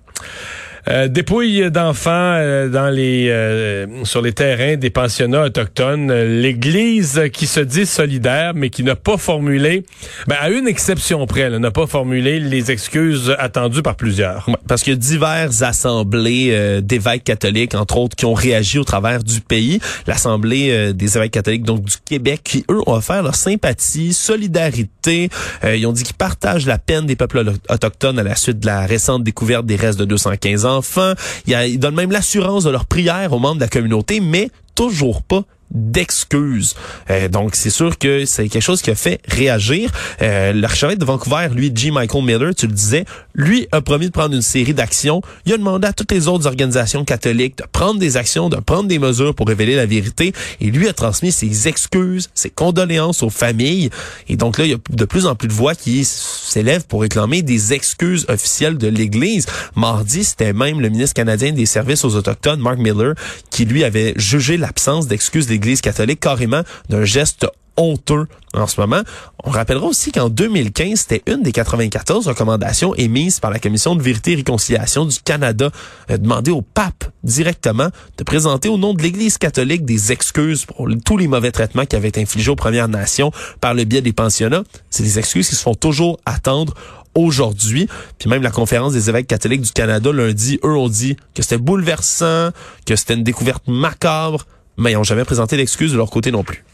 Euh, 0.88 1.08
dépouilles 1.08 1.70
d'enfants 1.70 2.10
euh, 2.10 2.68
dans 2.68 2.88
les 2.88 3.28
euh, 3.28 3.86
sur 4.04 4.22
les 4.22 4.32
terrains 4.32 4.76
des 4.76 4.90
pensionnats 4.90 5.44
autochtones. 5.44 6.12
L'Église 6.12 7.22
qui 7.32 7.46
se 7.46 7.60
dit 7.60 7.86
solidaire, 7.86 8.52
mais 8.54 8.70
qui 8.70 8.82
n'a 8.82 8.96
pas 8.96 9.18
formulé, 9.18 9.84
ben, 10.26 10.36
à 10.40 10.48
une 10.50 10.66
exception 10.66 11.26
près, 11.26 11.50
n'a 11.50 11.70
pas 11.70 11.86
formulé 11.86 12.40
les 12.40 12.70
excuses 12.70 13.34
attendues 13.38 13.82
par 13.82 13.96
plusieurs. 13.96 14.48
parce 14.68 14.82
qu'il 14.82 14.94
y 14.94 14.96
a 14.96 14.98
diverses 14.98 15.62
assemblées 15.62 16.80
d'évêques 16.82 17.24
catholiques, 17.24 17.74
entre 17.74 17.98
autres, 17.98 18.16
qui 18.16 18.24
ont 18.24 18.34
réagi 18.34 18.78
au 18.78 18.84
travers 18.84 19.22
du 19.22 19.40
pays. 19.40 19.80
L'Assemblée 20.06 20.92
des 20.94 21.18
évêques 21.18 21.32
catholiques 21.32 21.64
donc 21.64 21.84
du 21.84 21.96
Québec, 22.04 22.40
qui 22.44 22.64
eux 22.70 22.80
ont 22.86 22.94
offert 22.94 23.22
leur 23.22 23.34
sympathie, 23.34 24.12
solidarité. 24.12 25.28
ils 25.64 25.86
ont 25.86 25.92
dit 25.92 26.04
qu'ils 26.04 26.14
partagent 26.14 26.66
la 26.66 26.78
peine 26.78 27.06
des 27.06 27.16
peuples 27.16 27.52
autochtones 27.68 28.18
à 28.18 28.22
la 28.22 28.36
suite 28.36 28.60
de 28.60 28.66
la 28.66 28.86
récente 28.86 29.24
découverte 29.24 29.66
des 29.66 29.76
restes 29.76 29.98
de 29.98 30.04
215 30.04 30.64
ans 30.66 30.69
enfants. 30.70 31.12
Donnent 31.46 31.94
même 31.94 32.12
l'assurance 32.12 32.64
de 32.64 32.70
leur 32.70 32.86
prière 32.86 33.32
aux 33.32 33.38
membres 33.38 33.56
de 33.56 33.60
la 33.60 33.68
communauté, 33.68 34.20
mais 34.20 34.50
toujours 34.74 35.22
pas 35.22 35.44
d'excuses. 35.70 36.74
Euh, 37.10 37.28
donc, 37.28 37.54
c'est 37.54 37.70
sûr 37.70 37.96
que 37.96 38.24
c'est 38.24 38.48
quelque 38.48 38.62
chose 38.62 38.82
qui 38.82 38.90
a 38.90 38.94
fait 38.94 39.20
réagir. 39.28 39.90
Euh, 40.20 40.52
L'archevêque 40.52 40.98
de 40.98 41.04
Vancouver, 41.04 41.48
lui, 41.54 41.70
G. 41.74 41.90
Michael 41.90 42.24
Miller, 42.24 42.54
tu 42.54 42.66
le 42.66 42.72
disais, 42.72 43.04
lui 43.34 43.68
a 43.70 43.80
promis 43.80 44.06
de 44.06 44.10
prendre 44.12 44.34
une 44.34 44.42
série 44.42 44.74
d'actions. 44.74 45.22
Il 45.46 45.52
a 45.52 45.58
demandé 45.58 45.86
à 45.86 45.92
toutes 45.92 46.10
les 46.10 46.28
autres 46.28 46.46
organisations 46.46 47.04
catholiques 47.04 47.58
de 47.58 47.64
prendre 47.70 48.00
des 48.00 48.16
actions, 48.16 48.48
de 48.48 48.56
prendre 48.56 48.88
des 48.88 48.98
mesures 48.98 49.34
pour 49.34 49.46
révéler 49.46 49.76
la 49.76 49.86
vérité. 49.86 50.32
Et 50.60 50.66
lui 50.66 50.88
a 50.88 50.92
transmis 50.92 51.30
ses 51.30 51.68
excuses, 51.68 52.30
ses 52.34 52.50
condoléances 52.50 53.22
aux 53.22 53.30
familles. 53.30 53.90
Et 54.28 54.36
donc 54.36 54.58
là, 54.58 54.64
il 54.64 54.72
y 54.72 54.74
a 54.74 54.78
de 54.90 55.04
plus 55.04 55.26
en 55.26 55.36
plus 55.36 55.48
de 55.48 55.52
voix 55.52 55.74
qui 55.74 56.04
s'élèvent 56.50 56.86
pour 56.86 57.02
réclamer 57.02 57.42
des 57.42 57.72
excuses 57.72 58.26
officielles 58.28 58.76
de 58.76 58.88
l'Église. 58.88 59.46
Mardi, 59.76 60.24
c'était 60.24 60.52
même 60.52 60.80
le 60.80 60.88
ministre 60.88 61.14
canadien 61.14 61.52
des 61.52 61.66
services 61.66 62.04
aux 62.04 62.16
Autochtones, 62.16 62.60
Mark 62.60 62.78
Miller, 62.78 63.14
qui 63.50 63.64
lui 63.64 63.84
avait 63.84 64.14
jugé 64.16 64.56
l'absence 64.56 65.06
d'excuses 65.06 65.46
des 65.46 65.60
l'Église 65.60 65.82
catholique 65.82 66.20
carrément 66.20 66.62
d'un 66.88 67.04
geste 67.04 67.46
honteux 67.80 68.26
en 68.54 68.66
ce 68.66 68.80
moment. 68.80 69.00
On 69.44 69.50
rappellera 69.50 69.86
aussi 69.86 70.12
qu'en 70.12 70.28
2015, 70.28 71.00
c'était 71.08 71.22
une 71.32 71.42
des 71.42 71.52
94 71.52 72.28
recommandations 72.28 72.94
émises 72.94 73.40
par 73.40 73.50
la 73.50 73.58
Commission 73.58 73.94
de 73.94 74.02
vérité 74.02 74.32
et 74.32 74.36
réconciliation 74.36 75.04
du 75.04 75.18
Canada, 75.20 75.70
euh, 76.10 76.18
demandé 76.18 76.50
au 76.50 76.62
pape 76.62 77.04
directement 77.22 77.88
de 78.18 78.24
présenter 78.24 78.68
au 78.68 78.76
nom 78.76 78.94
de 78.94 79.02
l'Église 79.02 79.38
catholique 79.38 79.84
des 79.84 80.12
excuses 80.12 80.64
pour 80.64 80.88
tous 81.04 81.16
les 81.16 81.28
mauvais 81.28 81.52
traitements 81.52 81.86
qui 81.86 81.96
avaient 81.96 82.08
été 82.08 82.20
infligés 82.20 82.50
aux 82.50 82.56
Premières 82.56 82.88
Nations 82.88 83.32
par 83.60 83.74
le 83.74 83.84
biais 83.84 84.02
des 84.02 84.12
pensionnats. 84.12 84.64
C'est 84.90 85.02
des 85.02 85.18
excuses 85.18 85.48
qui 85.48 85.56
se 85.56 85.62
font 85.62 85.74
toujours 85.74 86.18
attendre 86.26 86.74
aujourd'hui. 87.14 87.88
Puis 88.18 88.28
même 88.28 88.42
la 88.42 88.50
conférence 88.50 88.92
des 88.92 89.08
évêques 89.08 89.26
catholiques 89.26 89.62
du 89.62 89.72
Canada 89.72 90.12
lundi, 90.12 90.58
eux 90.64 90.76
ont 90.76 90.88
dit 90.88 91.16
que 91.34 91.42
c'était 91.42 91.58
bouleversant, 91.58 92.50
que 92.86 92.96
c'était 92.96 93.14
une 93.14 93.24
découverte 93.24 93.66
macabre, 93.66 94.46
mais 94.76 94.92
ils 94.92 94.94
n'ont 94.94 95.04
jamais 95.04 95.24
présenté 95.24 95.56
d'excuses 95.56 95.92
de 95.92 95.96
leur 95.96 96.10
côté 96.10 96.30
non 96.30 96.44
plus. 96.44 96.64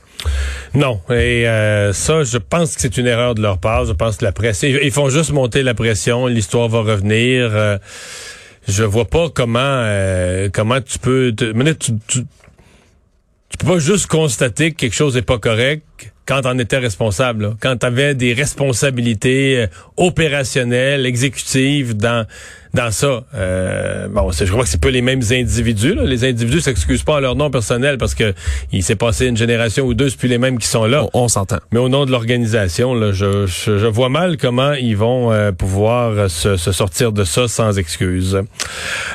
Non, 0.75 1.01
et 1.11 1.49
euh, 1.49 1.93
ça, 1.93 2.23
je 2.25 2.39
pense 2.39 2.75
que 2.75 2.81
c'est 2.81 2.97
une 2.97 3.07
erreur 3.07 3.35
de 3.35 3.43
leur 3.43 3.59
part. 3.59 3.85
Je 3.85 3.93
pense 3.93 4.19
que 4.19 4.25
la 4.25 4.33
presse, 4.33 4.63
ils 4.63 4.91
font 4.91 5.09
juste 5.09 5.33
monter 5.33 5.63
la 5.63 5.75
pression. 5.75 6.27
L'histoire 6.27 6.69
va 6.69 6.81
revenir. 6.81 7.51
Euh, 7.53 7.79
je 8.69 8.85
vois 8.85 9.05
pas 9.05 9.29
comment 9.31 9.59
euh, 9.63 10.49
comment 10.53 10.81
tu 10.81 10.99
peux. 10.99 11.33
Te, 11.35 11.53
tu, 11.73 11.93
tu, 12.07 12.25
tu 13.49 13.59
peux 13.59 13.67
pas 13.67 13.79
juste 13.79 14.07
constater 14.07 14.73
que 14.73 14.77
quelque 14.77 14.95
chose 14.95 15.15
n'est 15.15 15.23
pas 15.23 15.39
correct 15.39 16.13
quand 16.27 16.43
on 16.45 16.59
était 16.59 16.79
responsable, 16.79 17.57
quand 17.61 17.77
tu 17.77 17.87
avais 17.87 18.15
des 18.15 18.33
responsabilités 18.33 19.63
euh, 19.63 19.67
opérationnelles, 19.97 21.07
exécutives 21.07 21.97
dans 21.97 22.27
dans 22.77 22.91
ça. 22.91 23.25
Euh, 23.35 24.07
bon, 24.09 24.31
je 24.31 24.45
crois 24.45 24.63
que 24.63 24.69
c'est 24.69 24.81
pas 24.81 24.91
les 24.91 25.01
mêmes 25.01 25.23
individus. 25.31 25.95
Là. 25.95 26.05
Les 26.05 26.25
individus 26.25 26.61
s'excusent 26.61 27.03
pas 27.03 27.17
à 27.17 27.21
leur 27.21 27.35
nom 27.35 27.51
personnel 27.51 27.97
parce 27.99 28.15
que 28.15 28.35
il 28.71 28.83
s'est 28.85 28.97
passé 28.97 29.27
une 29.27 29.37
génération 29.37 29.85
ou 29.87 29.95
deux, 29.95 30.11
c'est 30.11 30.19
plus 30.19 30.29
les 30.29 30.39
mêmes 30.39 30.59
qui 30.59 30.69
sont 30.69 30.85
là. 30.85 31.07
On, 31.15 31.27
s'entend. 31.29 31.59
Mais 31.73 31.81
au 31.81 31.89
nom 31.89 32.05
de 32.05 32.13
l'organisation, 32.13 32.95
là, 32.95 33.13
je, 33.13 33.47
je, 33.47 33.87
vois 33.87 34.11
mal 34.11 34.37
comment 34.37 34.75
ils 34.75 34.97
vont 34.97 35.33
euh, 35.33 35.53
pouvoir 35.53 36.31
se, 36.31 36.57
se, 36.57 36.71
sortir 36.71 37.13
de 37.13 37.25
ça 37.25 37.49
sans 37.49 37.79
excuse. 37.79 38.43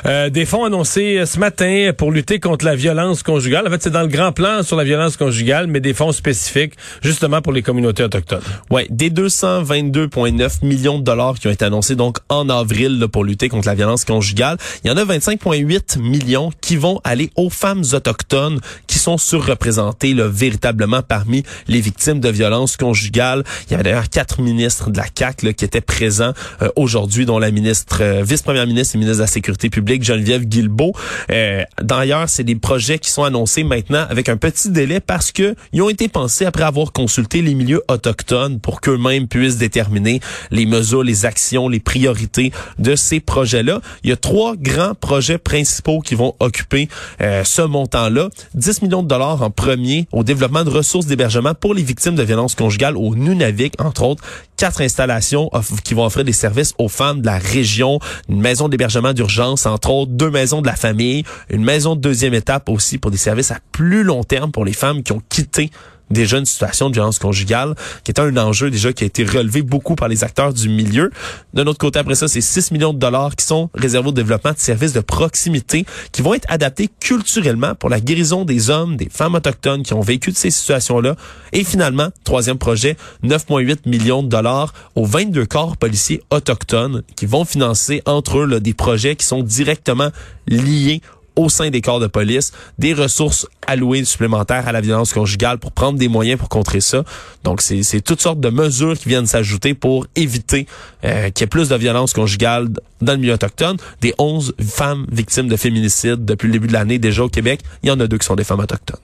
Euh, 0.06 0.28
des 0.28 0.44
fonds 0.44 0.64
annoncés 0.64 1.22
ce 1.24 1.38
matin 1.38 1.92
pour 1.96 2.10
lutter 2.10 2.40
contre 2.40 2.64
la 2.64 2.74
violence 2.74 3.22
conjugale. 3.22 3.68
En 3.68 3.70
fait, 3.70 3.82
c'est 3.82 3.90
dans 3.90 4.02
le 4.02 4.08
grand 4.08 4.32
plan 4.32 4.62
sur 4.62 4.76
la 4.76 4.84
violence 4.84 5.16
conjugale, 5.16 5.68
mais 5.68 5.80
des 5.80 5.94
fonds 5.94 6.12
spécifiques 6.12 6.74
justement 7.02 7.42
pour 7.42 7.52
les 7.52 7.62
communautés 7.62 8.02
autochtones. 8.02 8.42
Ouais, 8.70 8.86
des 8.90 9.10
222,9 9.10 10.64
millions 10.64 10.98
de 10.98 11.04
dollars 11.04 11.38
qui 11.38 11.48
ont 11.48 11.50
été 11.50 11.64
annoncés 11.64 11.96
donc 11.96 12.18
en 12.28 12.48
avril 12.48 12.98
là, 12.98 13.08
pour 13.08 13.24
lutter 13.24 13.48
contre 13.48 13.68
la 13.68 13.74
violence 13.74 14.04
conjugale. 14.04 14.56
Il 14.84 14.88
y 14.88 14.90
en 14.90 14.96
a 14.96 15.04
25,8 15.04 15.98
millions 15.98 16.50
qui 16.60 16.76
vont 16.76 17.00
aller 17.04 17.30
aux 17.36 17.50
femmes 17.50 17.84
autochtones 17.92 18.60
qui 18.86 18.98
sont 18.98 19.18
surreprésentées 19.18 20.14
là, 20.14 20.28
véritablement 20.28 21.02
parmi 21.02 21.42
les 21.68 21.80
victimes 21.80 22.20
de 22.20 22.28
violences 22.28 22.76
conjugales. 22.76 23.44
Il 23.66 23.72
y 23.72 23.74
avait 23.74 23.84
d'ailleurs 23.84 24.08
quatre 24.08 24.40
ministres 24.40 24.90
de 24.90 24.96
la 24.96 25.08
CAC 25.08 25.54
qui 25.56 25.64
étaient 25.64 25.80
présents 25.80 26.32
euh, 26.62 26.68
aujourd'hui, 26.76 27.26
dont 27.26 27.38
la 27.38 27.50
ministre, 27.50 27.98
euh, 28.00 28.22
vice-première 28.22 28.66
ministre 28.66 28.94
et 28.94 28.98
ministre 28.98 29.18
de 29.18 29.22
la 29.22 29.26
Sécurité 29.26 29.70
publique, 29.70 30.04
Geneviève 30.04 30.44
Guilbeault. 30.44 30.92
Euh, 31.30 31.64
D'ailleurs, 31.80 32.28
c'est 32.28 32.44
des 32.44 32.54
projets 32.54 32.98
qui 32.98 33.10
sont 33.10 33.24
annoncés 33.24 33.64
maintenant 33.64 34.06
avec 34.08 34.28
un 34.28 34.36
petit 34.36 34.70
délai 34.70 35.00
parce 35.00 35.32
que 35.32 35.54
ils 35.72 35.82
ont 35.82 35.88
été 35.88 36.08
pensés 36.08 36.44
après 36.44 36.64
avoir 36.64 36.91
consulté 36.92 37.42
les 37.42 37.54
milieux 37.54 37.82
autochtones 37.88 38.60
pour 38.60 38.80
qu'eux-mêmes 38.80 39.28
puissent 39.28 39.58
déterminer 39.58 40.20
les 40.50 40.66
mesures, 40.66 41.02
les 41.02 41.26
actions, 41.26 41.68
les 41.68 41.80
priorités 41.80 42.52
de 42.78 42.94
ces 42.96 43.20
projets-là. 43.20 43.80
Il 44.04 44.10
y 44.10 44.12
a 44.12 44.16
trois 44.16 44.56
grands 44.56 44.94
projets 44.94 45.38
principaux 45.38 46.00
qui 46.00 46.14
vont 46.14 46.34
occuper 46.40 46.88
euh, 47.20 47.44
ce 47.44 47.62
montant-là. 47.62 48.28
10 48.54 48.82
millions 48.82 49.02
de 49.02 49.08
dollars 49.08 49.42
en 49.42 49.50
premier 49.50 50.06
au 50.12 50.24
développement 50.24 50.64
de 50.64 50.70
ressources 50.70 51.06
d'hébergement 51.06 51.54
pour 51.54 51.74
les 51.74 51.82
victimes 51.82 52.14
de 52.14 52.22
violences 52.22 52.54
conjugales 52.54 52.96
au 52.96 53.14
Nunavik, 53.14 53.80
entre 53.80 54.04
autres. 54.04 54.24
Quatre 54.56 54.80
installations 54.80 55.50
qui 55.82 55.94
vont 55.94 56.04
offrir 56.04 56.24
des 56.24 56.32
services 56.32 56.74
aux 56.78 56.88
femmes 56.88 57.20
de 57.20 57.26
la 57.26 57.38
région, 57.38 57.98
une 58.28 58.40
maison 58.40 58.68
d'hébergement 58.68 59.12
d'urgence, 59.12 59.66
entre 59.66 59.90
autres, 59.90 60.12
deux 60.12 60.30
maisons 60.30 60.62
de 60.62 60.66
la 60.66 60.76
famille, 60.76 61.24
une 61.50 61.64
maison 61.64 61.96
de 61.96 62.00
deuxième 62.00 62.34
étape 62.34 62.68
aussi 62.68 62.98
pour 62.98 63.10
des 63.10 63.16
services 63.16 63.50
à 63.50 63.58
plus 63.72 64.04
long 64.04 64.22
terme 64.22 64.52
pour 64.52 64.64
les 64.64 64.72
femmes 64.72 65.02
qui 65.02 65.12
ont 65.12 65.22
quitté 65.28 65.70
déjà 66.12 66.38
une 66.38 66.46
situation 66.46 66.88
de 66.88 66.94
violence 66.94 67.18
conjugale, 67.18 67.74
qui 68.04 68.10
est 68.10 68.20
un 68.20 68.36
enjeu 68.36 68.70
déjà 68.70 68.92
qui 68.92 69.04
a 69.04 69.06
été 69.06 69.24
relevé 69.24 69.62
beaucoup 69.62 69.94
par 69.94 70.08
les 70.08 70.24
acteurs 70.24 70.52
du 70.52 70.68
milieu. 70.68 71.10
D'un 71.54 71.66
autre 71.66 71.78
côté, 71.78 71.98
après 71.98 72.14
ça, 72.14 72.28
c'est 72.28 72.40
6 72.40 72.70
millions 72.70 72.92
de 72.92 72.98
dollars 72.98 73.34
qui 73.36 73.44
sont 73.44 73.70
réservés 73.74 74.08
au 74.08 74.12
développement 74.12 74.52
de 74.52 74.58
services 74.58 74.92
de 74.92 75.00
proximité 75.00 75.84
qui 76.12 76.22
vont 76.22 76.34
être 76.34 76.46
adaptés 76.48 76.88
culturellement 77.00 77.74
pour 77.74 77.88
la 77.88 78.00
guérison 78.00 78.44
des 78.44 78.70
hommes, 78.70 78.96
des 78.96 79.08
femmes 79.08 79.34
autochtones 79.34 79.82
qui 79.82 79.94
ont 79.94 80.00
vécu 80.00 80.30
de 80.30 80.36
ces 80.36 80.50
situations-là. 80.50 81.16
Et 81.52 81.64
finalement, 81.64 82.08
troisième 82.24 82.58
projet, 82.58 82.96
9,8 83.24 83.88
millions 83.88 84.22
de 84.22 84.28
dollars 84.28 84.72
aux 84.94 85.06
22 85.06 85.46
corps 85.46 85.76
policiers 85.76 86.22
autochtones 86.30 87.02
qui 87.16 87.26
vont 87.26 87.44
financer 87.44 88.02
entre 88.06 88.38
eux 88.38 88.60
des 88.60 88.74
projets 88.74 89.16
qui 89.16 89.26
sont 89.26 89.42
directement 89.42 90.10
liés 90.46 91.00
au 91.36 91.48
sein 91.48 91.70
des 91.70 91.80
corps 91.80 92.00
de 92.00 92.06
police, 92.06 92.52
des 92.78 92.94
ressources 92.94 93.46
allouées 93.66 94.04
supplémentaires 94.04 94.68
à 94.68 94.72
la 94.72 94.80
violence 94.80 95.12
conjugale 95.12 95.58
pour 95.58 95.72
prendre 95.72 95.98
des 95.98 96.08
moyens 96.08 96.38
pour 96.38 96.48
contrer 96.48 96.80
ça. 96.80 97.04
Donc, 97.44 97.62
c'est 97.62 98.00
toutes 98.00 98.20
sortes 98.20 98.40
de 98.40 98.50
mesures 98.50 98.98
qui 98.98 99.08
viennent 99.08 99.26
s'ajouter 99.26 99.74
pour 99.74 100.06
éviter 100.16 100.66
euh, 101.04 101.30
qu'il 101.30 101.42
y 101.42 101.44
ait 101.44 101.46
plus 101.48 101.68
de 101.68 101.76
violence 101.76 102.12
conjugale 102.12 102.68
dans 103.00 103.12
le 103.12 103.18
milieu 103.18 103.34
autochtone. 103.34 103.76
Des 104.00 104.14
11 104.18 104.54
femmes 104.60 105.06
victimes 105.10 105.48
de 105.48 105.56
féminicide 105.56 106.24
depuis 106.24 106.46
le 106.46 106.52
début 106.52 106.68
de 106.68 106.72
l'année 106.72 106.98
déjà 106.98 107.24
au 107.24 107.28
Québec, 107.28 107.60
il 107.82 107.88
y 107.88 107.92
en 107.92 108.00
a 108.00 108.06
deux 108.06 108.18
qui 108.18 108.26
sont 108.26 108.36
des 108.36 108.44
femmes 108.44 108.60
autochtones. 108.60 108.98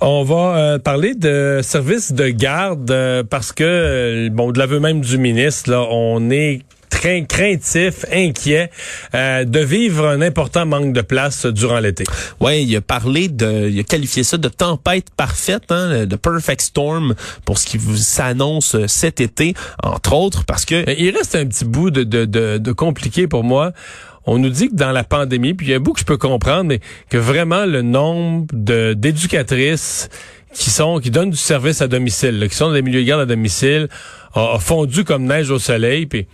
On 0.00 0.24
va 0.24 0.56
euh, 0.56 0.78
parler 0.78 1.14
de 1.14 1.60
services 1.62 2.12
de 2.12 2.28
garde 2.28 2.90
euh, 2.90 3.22
parce 3.22 3.52
que, 3.52 4.28
bon, 4.28 4.52
de 4.52 4.58
l'aveu 4.58 4.78
même 4.78 5.00
du 5.00 5.16
ministre, 5.16 5.70
là, 5.70 5.86
on 5.90 6.28
est 6.30 6.60
craintif, 6.90 8.04
inquiet 8.12 8.70
euh, 9.14 9.44
de 9.44 9.60
vivre 9.60 10.06
un 10.06 10.20
important 10.20 10.66
manque 10.66 10.92
de 10.92 11.00
place 11.00 11.46
durant 11.46 11.78
l'été. 11.78 12.04
Oui, 12.40 12.64
il 12.64 12.76
a 12.76 12.80
parlé 12.80 13.28
de, 13.28 13.68
il 13.68 13.78
a 13.78 13.82
qualifié 13.82 14.22
ça 14.22 14.36
de 14.36 14.48
tempête 14.48 15.06
parfaite, 15.16 15.70
hein, 15.70 16.06
de 16.06 16.16
perfect 16.16 16.62
storm 16.62 17.14
pour 17.44 17.58
ce 17.58 17.66
qui 17.66 17.78
s'annonce 17.96 18.76
cet 18.86 19.20
été, 19.20 19.54
entre 19.82 20.14
autres, 20.14 20.44
parce 20.44 20.64
que 20.64 20.84
il 20.98 21.16
reste 21.16 21.34
un 21.34 21.46
petit 21.46 21.64
bout 21.64 21.90
de, 21.90 22.02
de, 22.02 22.24
de, 22.24 22.58
de 22.58 22.72
compliqué 22.72 23.26
pour 23.26 23.44
moi 23.44 23.72
on 24.26 24.38
nous 24.38 24.50
dit 24.50 24.68
que 24.68 24.74
dans 24.74 24.90
la 24.90 25.04
pandémie, 25.04 25.54
puis 25.54 25.68
il 25.68 25.70
y 25.70 25.72
a 25.72 25.76
un 25.76 25.80
bout 25.80 25.92
que 25.92 26.00
je 26.00 26.04
peux 26.04 26.16
comprendre, 26.16 26.64
mais 26.64 26.80
que 27.08 27.16
vraiment 27.16 27.64
le 27.64 27.82
nombre 27.82 28.46
d'éducatrices 28.52 30.08
qui 30.52 30.70
sont 30.70 30.98
qui 30.98 31.10
donnent 31.10 31.30
du 31.30 31.36
service 31.36 31.80
à 31.80 31.86
domicile, 31.86 32.46
qui 32.50 32.56
sont 32.56 32.68
dans 32.68 32.72
des 32.72 32.82
milieux 32.82 33.02
de 33.02 33.06
garde 33.06 33.20
à 33.20 33.26
domicile, 33.26 33.88
a, 34.34 34.54
a 34.54 34.58
fondu 34.58 35.04
comme 35.04 35.24
neige 35.24 35.50
au 35.50 35.58
soleil. 35.58 36.06
Puis 36.06 36.26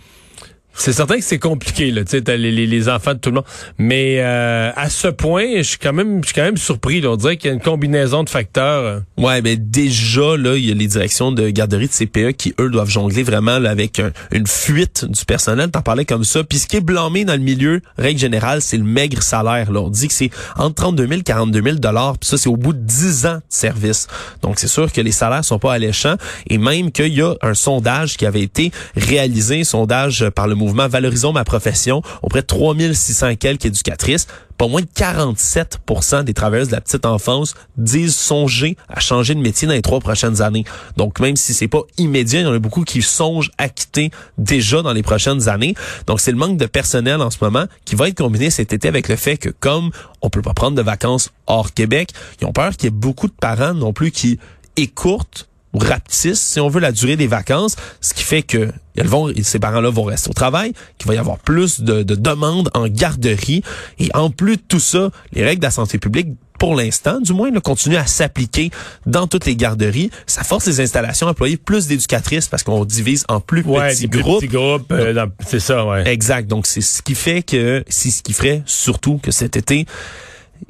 c'est 0.75 0.93
certain 0.93 1.17
que 1.17 1.23
c'est 1.23 1.39
compliqué 1.39 1.91
là, 1.91 2.03
tu 2.03 2.19
sais, 2.25 2.37
les, 2.37 2.51
les, 2.51 2.89
enfants 2.89 3.13
de 3.13 3.19
tout 3.19 3.29
le 3.29 3.35
monde. 3.35 3.45
Mais 3.77 4.17
euh, 4.19 4.71
à 4.75 4.89
ce 4.89 5.07
point, 5.07 5.57
je 5.57 5.61
suis 5.61 5.77
quand 5.77 5.93
même, 5.93 6.21
je 6.21 6.27
suis 6.27 6.35
quand 6.35 6.43
même 6.43 6.57
surpris. 6.57 6.99
Là. 6.99 7.11
On 7.11 7.15
dirait 7.15 7.37
qu'il 7.37 7.49
y 7.49 7.51
a 7.51 7.53
une 7.53 7.61
combinaison 7.61 8.23
de 8.23 8.29
facteurs. 8.29 8.83
Euh. 8.83 8.99
Ouais, 9.17 9.41
mais 9.41 9.55
déjà 9.55 10.35
là, 10.35 10.55
il 10.55 10.65
y 10.65 10.71
a 10.71 10.73
les 10.73 10.87
directions 10.87 11.31
de 11.31 11.49
garderie 11.49 11.87
de 11.87 11.93
CPE 11.93 12.35
qui 12.35 12.53
eux 12.59 12.69
doivent 12.69 12.89
jongler 12.89 13.23
vraiment 13.23 13.59
là, 13.59 13.69
avec 13.69 14.01
une 14.31 14.47
fuite 14.47 15.05
du 15.05 15.25
personnel. 15.25 15.69
T'en 15.69 15.81
parlais 15.81 16.05
comme 16.05 16.23
ça. 16.23 16.43
Puis 16.43 16.59
ce 16.59 16.67
qui 16.67 16.77
est 16.77 16.81
blâmé 16.81 17.23
dans 17.23 17.33
le 17.33 17.39
milieu, 17.39 17.81
règle 17.97 18.19
générale, 18.19 18.61
c'est 18.61 18.77
le 18.77 18.83
maigre 18.83 19.21
salaire. 19.21 19.71
Là. 19.71 19.81
On 19.81 19.89
dit 19.89 20.07
que 20.07 20.13
c'est 20.13 20.31
entre 20.57 20.75
32 20.75 21.07
000 21.07 21.21
42 21.21 21.61
000 21.61 21.75
dollars. 21.77 22.17
Puis 22.17 22.29
ça, 22.29 22.37
c'est 22.37 22.49
au 22.49 22.57
bout 22.57 22.73
de 22.73 22.79
10 22.79 23.25
ans 23.27 23.35
de 23.35 23.41
service. 23.49 24.07
Donc 24.41 24.59
c'est 24.59 24.67
sûr 24.67 24.91
que 24.91 25.01
les 25.01 25.11
salaires 25.11 25.45
sont 25.45 25.59
pas 25.59 25.73
alléchants. 25.73 26.15
Et 26.49 26.57
même 26.57 26.91
qu'il 26.91 27.13
y 27.13 27.21
a 27.21 27.35
un 27.41 27.53
sondage 27.53 28.17
qui 28.17 28.25
avait 28.25 28.41
été 28.41 28.71
réalisé, 28.95 29.63
sondage 29.63 30.29
par 30.31 30.47
le 30.47 30.55
mouvement 30.63 30.87
Valorisons 30.87 31.33
ma 31.33 31.43
profession 31.43 32.01
auprès 32.21 32.41
de 32.41 32.47
3600 32.47 33.35
quelques 33.35 33.65
éducatrices. 33.65 34.27
Pas 34.57 34.67
moins 34.67 34.81
de 34.81 34.87
47 34.93 35.79
des 36.25 36.33
travailleuses 36.33 36.67
de 36.67 36.73
la 36.73 36.81
petite 36.81 37.05
enfance 37.05 37.55
disent 37.75 38.15
songer 38.15 38.77
à 38.87 38.99
changer 38.99 39.35
de 39.35 39.39
métier 39.39 39.67
dans 39.67 39.73
les 39.73 39.81
trois 39.81 39.99
prochaines 39.99 40.41
années. 40.41 40.63
Donc 40.95 41.19
même 41.19 41.35
si 41.35 41.53
c'est 41.53 41.67
pas 41.67 41.81
immédiat, 41.97 42.41
il 42.41 42.43
y 42.43 42.47
en 42.47 42.53
a 42.53 42.59
beaucoup 42.59 42.83
qui 42.83 43.01
songent 43.01 43.51
à 43.57 43.67
quitter 43.67 44.11
déjà 44.37 44.81
dans 44.81 44.93
les 44.93 45.03
prochaines 45.03 45.49
années. 45.49 45.75
Donc 46.07 46.21
c'est 46.21 46.31
le 46.31 46.37
manque 46.37 46.57
de 46.57 46.65
personnel 46.65 47.21
en 47.21 47.29
ce 47.29 47.37
moment 47.41 47.65
qui 47.85 47.95
va 47.95 48.07
être 48.07 48.17
combiné 48.17 48.49
cet 48.49 48.73
été 48.73 48.87
avec 48.87 49.09
le 49.09 49.15
fait 49.15 49.37
que 49.37 49.49
comme 49.49 49.89
on 50.21 50.29
peut 50.29 50.41
pas 50.41 50.53
prendre 50.53 50.77
de 50.77 50.81
vacances 50.81 51.31
hors 51.47 51.73
Québec, 51.73 52.11
ils 52.39 52.45
ont 52.45 52.53
peur 52.53 52.77
qu'il 52.77 52.85
y 52.85 52.87
ait 52.87 52.91
beaucoup 52.91 53.27
de 53.27 53.33
parents 53.33 53.73
non 53.73 53.91
plus 53.91 54.11
qui 54.11 54.39
écourtent 54.77 55.47
ou 55.73 55.79
rapetissent, 55.79 56.41
si 56.41 56.59
on 56.59 56.69
veut, 56.69 56.79
la 56.79 56.91
durée 56.91 57.15
des 57.15 57.27
vacances, 57.27 57.75
ce 58.01 58.13
qui 58.13 58.23
fait 58.23 58.43
que 58.43 58.71
elles 58.95 59.07
vont, 59.07 59.31
ces 59.41 59.59
parents-là 59.59 59.89
vont 59.89 60.03
rester 60.03 60.29
au 60.29 60.33
travail, 60.33 60.73
qu'il 60.99 61.07
va 61.07 61.15
y 61.15 61.17
avoir 61.17 61.39
plus 61.39 61.81
de, 61.81 62.03
de 62.03 62.15
demandes 62.15 62.69
en 62.75 62.87
garderie. 62.87 63.63
Et 63.97 64.09
en 64.13 64.29
plus 64.29 64.57
de 64.57 64.61
tout 64.67 64.79
ça, 64.79 65.09
les 65.31 65.43
règles 65.43 65.61
de 65.61 65.65
la 65.65 65.71
santé 65.71 65.97
publique 65.97 66.27
pour 66.59 66.75
l'instant, 66.75 67.19
du 67.19 67.33
moins, 67.33 67.51
continuent 67.59 67.97
à 67.97 68.05
s'appliquer 68.05 68.71
dans 69.05 69.27
toutes 69.27 69.45
les 69.45 69.55
garderies. 69.55 70.11
Ça 70.27 70.43
force 70.43 70.65
les 70.67 70.79
installations 70.79 71.27
à 71.27 71.31
employer 71.31 71.57
plus 71.57 71.87
d'éducatrices 71.87 72.47
parce 72.47 72.63
qu'on 72.63 72.85
divise 72.85 73.25
en 73.27 73.41
plus 73.41 73.63
petits 73.63 74.07
groupes. 74.07 74.39
Petits 74.39 74.53
groupes, 74.53 74.91
euh, 74.91 75.25
c'est 75.45 75.59
ça, 75.59 75.85
ouais. 75.85 76.07
Exact. 76.07 76.47
Donc, 76.47 76.65
c'est 76.67 76.79
ce 76.79 77.01
qui 77.01 77.15
fait 77.15 77.43
que, 77.43 77.83
c'est 77.89 78.11
ce 78.11 78.23
qui 78.23 78.31
ferait 78.31 78.63
surtout 78.65 79.19
que 79.21 79.31
cet 79.31 79.57
été, 79.57 79.85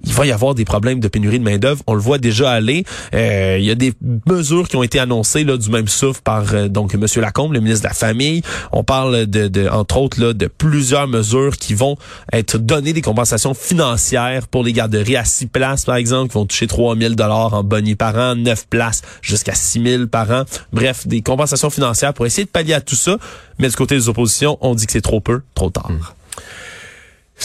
il 0.04 0.14
va 0.14 0.26
y 0.26 0.32
avoir 0.32 0.56
des 0.56 0.66
problèmes 0.66 1.00
de 1.00 1.08
pénurie 1.08 1.40
de 1.40 1.44
main-d'œuvre. 1.44 1.82
On 1.88 1.94
le 1.94 2.02
voit 2.02 2.18
déjà 2.18 2.52
aller. 2.52 2.86
Euh, 3.14 3.58
il 3.60 3.66
y 3.66 3.72
a 3.72 3.76
des 3.76 3.94
mesures 4.28 4.68
qui 4.68 4.76
ont 4.76 4.84
été 4.84 5.00
annoncées 5.00 5.44
là, 5.44 5.58
du 5.58 5.70
même 5.70 5.88
souffle 5.88 6.22
par 6.24 6.54
euh, 6.54 6.68
donc 6.68 6.94
M. 6.96 7.06
Lacombe, 7.18 7.54
le 7.54 7.60
ministre 7.60 7.84
de 7.84 7.88
la 7.88 7.94
Famille. 7.94 8.42
On 8.72 8.84
parle 8.84 9.26
de, 9.26 9.70
entre 9.70 9.98
autres 9.98 10.22
là, 10.22 10.34
de 10.34 10.48
plusieurs 10.48 11.08
mesures 11.08 11.58
qui 11.58 11.74
vont 11.74 11.98
être 12.32 12.58
données 12.58 12.94
des 12.94 13.02
compensations 13.02 13.54
financières 13.54 14.48
pour 14.48 14.64
les 14.64 14.74
garderies 14.74 15.18
à 15.18 15.26
six 15.26 15.48
places, 15.48 15.86
par 15.86 15.96
exemple, 15.96 16.32
qui 16.32 16.36
vont 16.36 16.46
toucher 16.46 16.68
3 16.68 16.96
000 16.96 17.14
dollars 17.16 17.54
en 17.54 17.64
bonnie 17.64 17.96
par 17.96 18.16
an, 18.16 18.36
neuf 18.36 18.68
places 18.68 19.02
jusqu'à 19.22 19.56
6 19.56 19.84
000 19.84 20.08
par 20.08 20.30
an. 20.32 20.44
Bref, 20.72 21.08
des 21.08 21.22
compensations 21.22 21.70
financières 21.70 22.14
pour 22.14 22.26
essayer 22.26 22.46
de 22.46 22.50
pallier 22.50 22.74
à 22.74 22.82
tout 22.82 22.96
ça. 22.96 23.18
Mais 23.60 23.70
du 23.70 23.76
côté 23.76 23.96
des 23.96 24.10
oppositions, 24.10 24.58
on 24.62 24.76
dit 24.76 24.86
que 24.86 24.92
c'est 24.92 25.02
trop 25.02 25.22
peu, 25.22 25.42
trop 25.56 25.70
tard. 25.70 25.92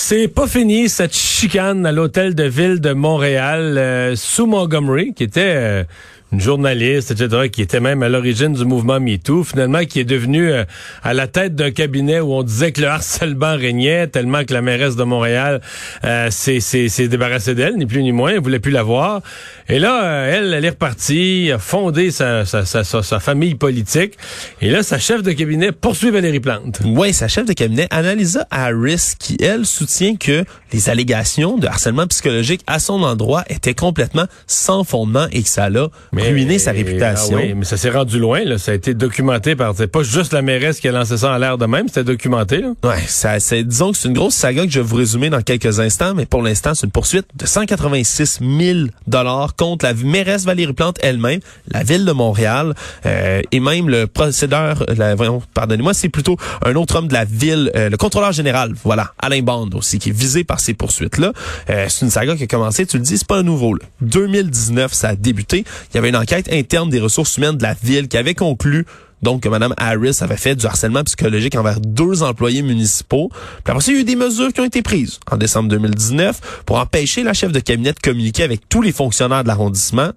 C'est 0.01 0.29
pas 0.29 0.47
fini 0.47 0.89
cette 0.89 1.13
chicane 1.13 1.85
à 1.85 1.91
l'hôtel 1.91 2.37
de 2.37 2.45
ville 2.45 2.81
de 2.81 2.93
Montréal 2.93 3.77
euh, 3.77 4.15
sous 4.15 4.47
Montgomery, 4.47 5.13
qui 5.13 5.25
était 5.25 5.55
euh, 5.57 5.85
une 6.33 6.41
journaliste, 6.41 7.11
etc., 7.11 7.49
qui 7.49 7.63
était 7.63 7.81
même 7.81 8.03
à 8.03 8.09
l'origine 8.09 8.53
du 8.53 8.65
mouvement 8.65 9.01
MeToo, 9.01 9.45
finalement, 9.45 9.85
qui 9.85 10.01
est 10.01 10.05
devenue 10.05 10.51
euh, 10.53 10.65
à 11.03 11.15
la 11.15 11.27
tête 11.27 11.55
d'un 11.55 11.71
cabinet 11.71 12.21
où 12.21 12.35
on 12.35 12.43
disait 12.43 12.73
que 12.73 12.83
le 12.83 12.89
harcèlement 12.89 13.57
régnait, 13.57 14.09
tellement 14.09 14.45
que 14.45 14.53
la 14.53 14.61
mairesse 14.61 14.97
de 14.97 15.05
Montréal 15.05 15.63
euh, 16.05 16.31
s'est 16.31 17.09
débarrassée 17.09 17.55
d'elle, 17.55 17.77
ni 17.77 17.87
plus 17.87 18.03
ni 18.03 18.13
moins, 18.13 18.33
elle 18.33 18.41
voulait 18.41 18.59
plus 18.59 18.73
la 18.73 18.83
voir. 18.83 19.23
Et 19.69 19.79
là, 19.79 20.05
euh, 20.05 20.37
elle, 20.37 20.53
elle 20.53 20.65
est 20.65 20.71
repartie, 20.71 21.51
a 21.53 21.59
fondé 21.59 22.11
sa, 22.11 22.45
sa, 22.45 22.65
sa, 22.65 23.21
famille 23.21 23.55
politique. 23.55 24.15
Et 24.61 24.71
là, 24.71 24.83
sa 24.83 24.99
chef 24.99 25.23
de 25.23 25.33
cabinet 25.33 25.73
poursuit 25.73 26.11
Valérie 26.11 26.41
Plante. 26.41 26.81
Oui, 26.85 27.15
sa 27.15 27.29
chef 27.29 27.47
de 27.47 27.55
cabinet, 27.55 27.87
Annalisa 27.91 28.47
Harris, 28.51 29.15
qui, 29.19 29.39
elle, 29.41 29.65
soutient 29.65 30.17
que 30.17 30.45
les 30.73 30.91
allégations 30.91 31.57
de 31.57 31.67
harcèlement 31.67 32.07
psychologique 32.07 32.63
à 32.67 32.79
son 32.79 33.03
endroit 33.03 33.45
étaient 33.49 33.75
complètement 33.75 34.27
sans 34.47 34.85
fondement 34.85 35.27
et 35.33 35.43
que 35.43 35.49
ça 35.49 35.71
l'a 35.71 35.89
ruiner 36.23 36.59
sa 36.59 36.73
réputation. 36.73 37.39
Ah 37.39 37.43
oui, 37.45 37.55
mais 37.55 37.65
ça 37.65 37.77
s'est 37.77 37.91
rendu 37.91 38.19
loin. 38.19 38.45
Là. 38.45 38.59
Ça 38.59 38.73
a 38.73 38.75
été 38.75 38.95
documenté 38.95 39.57
par... 39.57 39.75
C'est 39.77 39.87
pas 39.87 40.03
juste 40.03 40.33
la 40.33 40.43
mairesse 40.43 40.81
qui 40.81 40.89
a 40.89 40.93
lancé 40.93 41.19
ça 41.19 41.33
en 41.33 41.39
l'air 41.39 41.59
de 41.59 41.67
même, 41.67 41.89
c'était 41.89 42.05
documenté. 42.05 42.61
Là. 42.61 42.73
Ouais, 42.85 43.03
ça, 43.07 43.41
c'est, 43.41 43.65
disons 43.65 43.93
que 43.93 43.99
c'est 43.99 44.09
une 44.09 44.15
grosse 44.15 44.35
saga 44.35 44.65
que 44.65 44.71
je 44.71 44.81
vais 44.81 44.87
vous 44.87 44.97
résumer 44.97 45.31
dans 45.31 45.43
quelques 45.43 45.81
instants, 45.81 46.15
mais 46.15 46.27
pour 46.27 46.43
l'instant, 46.43 46.75
c'est 46.75 46.87
une 46.87 46.93
poursuite 46.93 47.27
de 47.37 47.47
186 47.47 48.41
000 48.41 48.79
dollars 49.07 49.55
contre 49.57 49.85
la 49.85 49.95
mairesse 49.95 50.45
Valérie 50.45 50.73
Plante 50.73 50.99
elle-même, 51.03 51.41
la 51.71 51.83
ville 51.83 52.05
de 52.05 52.13
Montréal, 52.13 52.75
euh, 53.07 53.43
et 53.51 53.61
même 53.61 53.89
le 53.89 54.07
procédeur, 54.07 54.85
la, 54.97 55.17
pardonnez-moi, 55.55 55.95
c'est 55.95 56.09
plutôt 56.09 56.37
un 56.65 56.75
autre 56.75 56.97
homme 56.97 57.09
de 57.09 57.15
la 57.15 57.25
ville, 57.25 57.71
euh, 57.77 57.91
le 57.91 57.97
contrôleur 57.97 58.33
général, 58.33 58.75
voilà, 58.85 59.13
Alain 59.19 59.43
Bond 59.43 59.71
aussi, 59.75 59.99
qui 59.99 60.11
est 60.11 60.17
visé 60.17 60.45
par 60.45 60.61
ces 60.61 60.75
poursuites-là. 60.75 61.33
Euh, 61.71 61.87
c'est 61.89 62.05
une 62.05 62.11
saga 62.11 62.37
qui 62.37 62.45
a 62.45 62.47
commencé, 62.47 62.87
tu 62.87 62.97
le 62.97 63.03
dis, 63.03 63.19
c'est 63.19 63.27
pas 63.27 63.39
un 63.39 63.43
nouveau. 63.43 63.75
Là. 63.75 63.85
2019, 64.03 64.93
ça 64.93 65.11
a 65.11 65.17
débuté. 65.17 65.65
Il 65.93 65.95
y 65.95 65.99
avait 65.99 66.08
une 66.09 66.17
enquête 66.17 66.53
interne 66.53 66.91
des 66.91 67.01
ressources 67.01 67.37
humaines 67.37 67.57
de 67.57 67.63
la 67.63 67.75
ville 67.75 68.09
qui 68.09 68.17
avait 68.17 68.35
conclu 68.35 68.87
donc 69.23 69.43
que 69.43 69.49
Mme 69.49 69.75
Harris 69.77 70.19
avait 70.21 70.37
fait 70.37 70.55
du 70.55 70.67
harcèlement 70.67 71.03
psychologique 71.05 71.57
envers 71.57 71.81
deux 71.81 72.23
employés 72.23 72.63
municipaux. 72.63 73.31
Puis 73.65 73.73
après 73.73 73.81
ça, 73.81 73.91
il 73.91 73.95
y 73.95 73.99
a 73.99 74.01
eu 74.03 74.05
des 74.05 74.17
mesures 74.17 74.53
qui 74.53 74.61
ont 74.61 74.65
été 74.65 74.83
prises 74.83 75.19
en 75.31 75.37
décembre 75.37 75.69
2019 75.71 76.63
pour 76.65 76.79
empêcher 76.79 77.23
la 77.23 77.35
chef 77.35 77.53
de 77.53 77.61
cabinet 77.61 77.93
de 77.93 77.99
communiquer 77.99 78.45
avec 78.45 78.69
tous 78.69 78.83
les 78.83 78.93
fonctionnaires 78.93 79.43
de 79.43 79.49
l'arrondissement. 79.49 80.11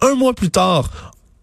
Un 0.00 0.14
mois 0.14 0.34
plus 0.34 0.50
tard, 0.50 0.90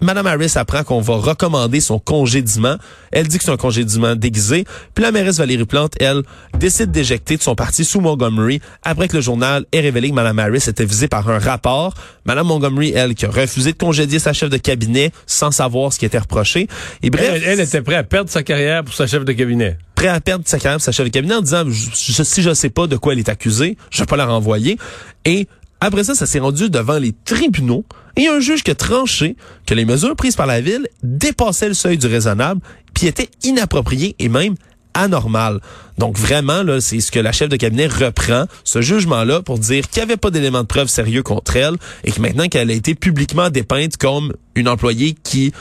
Madame 0.01 0.27
Harris 0.27 0.53
apprend 0.55 0.83
qu'on 0.83 1.01
va 1.01 1.15
recommander 1.15 1.81
son 1.81 1.99
congédiement. 1.99 2.77
Elle 3.11 3.27
dit 3.27 3.37
que 3.37 3.43
c'est 3.43 3.51
un 3.51 3.57
congédiement 3.57 4.15
déguisé. 4.15 4.63
Puis 4.95 5.03
la 5.03 5.11
mairesse 5.11 5.37
Valérie 5.39 5.65
Plante, 5.65 5.93
elle, 5.99 6.23
décide 6.57 6.91
d'éjecter 6.91 7.35
de 7.35 7.41
son 7.41 7.53
parti 7.53 7.83
sous 7.83 7.99
Montgomery 7.99 8.61
après 8.83 9.09
que 9.09 9.17
le 9.17 9.21
journal 9.21 9.65
ait 9.73 9.81
révélé 9.81 10.09
que 10.09 10.15
Madame 10.15 10.39
Harris 10.39 10.63
était 10.67 10.85
visée 10.85 11.09
par 11.09 11.29
un 11.29 11.39
rapport. 11.39 11.93
Madame 12.25 12.47
Montgomery, 12.47 12.93
elle, 12.95 13.13
qui 13.13 13.25
a 13.25 13.29
refusé 13.29 13.73
de 13.73 13.77
congédier 13.77 14.19
sa 14.19 14.31
chef 14.31 14.49
de 14.49 14.57
cabinet 14.57 15.11
sans 15.25 15.51
savoir 15.51 15.91
ce 15.91 15.99
qui 15.99 16.05
était 16.05 16.19
reproché. 16.19 16.67
Et 17.03 17.09
bref, 17.09 17.41
elle, 17.45 17.59
était 17.59 17.81
prête 17.81 17.97
à 17.97 18.03
perdre 18.03 18.29
sa 18.29 18.41
carrière 18.41 18.85
pour 18.85 18.93
sa 18.93 19.05
chef 19.05 19.25
de 19.25 19.33
cabinet 19.33 19.77
prête 19.95 20.11
à 20.11 20.21
perdre 20.21 20.45
sa 20.47 20.59
carrière 20.59 20.77
pour 20.77 20.85
sa 20.85 20.93
chef 20.93 21.05
de 21.05 21.11
cabinet 21.11 21.35
en 21.35 21.41
disant 21.41 21.65
je, 21.67 22.23
si 22.23 22.41
je 22.41 22.53
sais 22.53 22.69
pas 22.69 22.87
de 22.87 22.95
quoi 22.95 23.11
elle 23.11 23.19
est 23.19 23.27
accusée, 23.27 23.75
je 23.89 23.99
vais 23.99 24.05
pas 24.05 24.15
la 24.15 24.27
renvoyer. 24.27 24.77
Et 25.25 25.45
après 25.81 26.05
ça, 26.05 26.15
ça 26.15 26.25
s'est 26.25 26.39
rendu 26.39 26.69
devant 26.69 26.99
les 26.99 27.13
tribunaux 27.25 27.83
et 28.19 28.27
un 28.27 28.39
juge 28.39 28.63
qui 28.63 28.71
a 28.71 28.75
tranché 28.75 29.35
que 29.65 29.73
les 29.73 29.85
mesures 29.85 30.15
prises 30.15 30.35
par 30.35 30.45
la 30.45 30.61
ville 30.61 30.87
dépassaient 31.03 31.69
le 31.69 31.73
seuil 31.73 31.97
du 31.97 32.07
raisonnable 32.07 32.61
puis 32.93 33.07
étaient 33.07 33.29
inappropriées 33.43 34.15
et 34.19 34.29
même 34.29 34.55
anormales. 34.93 35.59
Donc 35.97 36.17
vraiment, 36.17 36.63
c'est 36.79 36.99
ce 36.99 37.11
que 37.11 37.19
la 37.19 37.31
chef 37.31 37.49
de 37.49 37.55
cabinet 37.55 37.87
reprend, 37.87 38.45
ce 38.63 38.81
jugement-là, 38.81 39.41
pour 39.41 39.59
dire 39.59 39.89
qu'il 39.89 40.01
n'y 40.01 40.11
avait 40.11 40.17
pas 40.17 40.31
d'éléments 40.31 40.61
de 40.61 40.67
preuve 40.67 40.87
sérieux 40.87 41.23
contre 41.23 41.55
elle 41.55 41.75
et 42.03 42.11
que 42.11 42.19
maintenant 42.19 42.47
qu'elle 42.47 42.69
a 42.69 42.73
été 42.73 42.95
publiquement 42.95 43.49
dépeinte 43.49 43.97
comme 43.97 44.33
une 44.55 44.67
employée 44.67 45.15
qui 45.23 45.53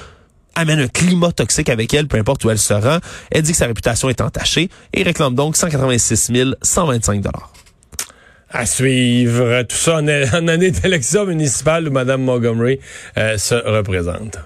amène 0.55 0.81
un 0.81 0.89
climat 0.89 1.31
toxique 1.31 1.69
avec 1.69 1.95
elle, 1.95 2.09
peu 2.09 2.19
importe 2.19 2.45
où 2.45 2.51
elle 2.51 2.59
se 2.59 2.75
rend, 2.75 2.99
elle 3.31 3.43
dit 3.43 3.53
que 3.53 3.59
sa 3.59 3.67
réputation 3.67 4.09
est 4.09 4.21
entachée 4.21 4.71
et 4.93 5.03
réclame 5.05 5.35
donc 5.35 5.57
186 5.57 6.33
125 6.63 7.21
dollars. 7.21 7.53
À 8.51 8.65
suivre. 8.65 9.63
Tout 9.63 9.77
ça 9.77 9.97
en, 9.97 10.09
année 10.49 10.71
d'élection 10.71 11.27
municipale 11.27 11.89
où 11.89 11.91
Mme 11.91 12.23
Montgomery 12.23 12.81
euh, 13.19 13.37
se 13.37 13.55
représente. 13.55 14.39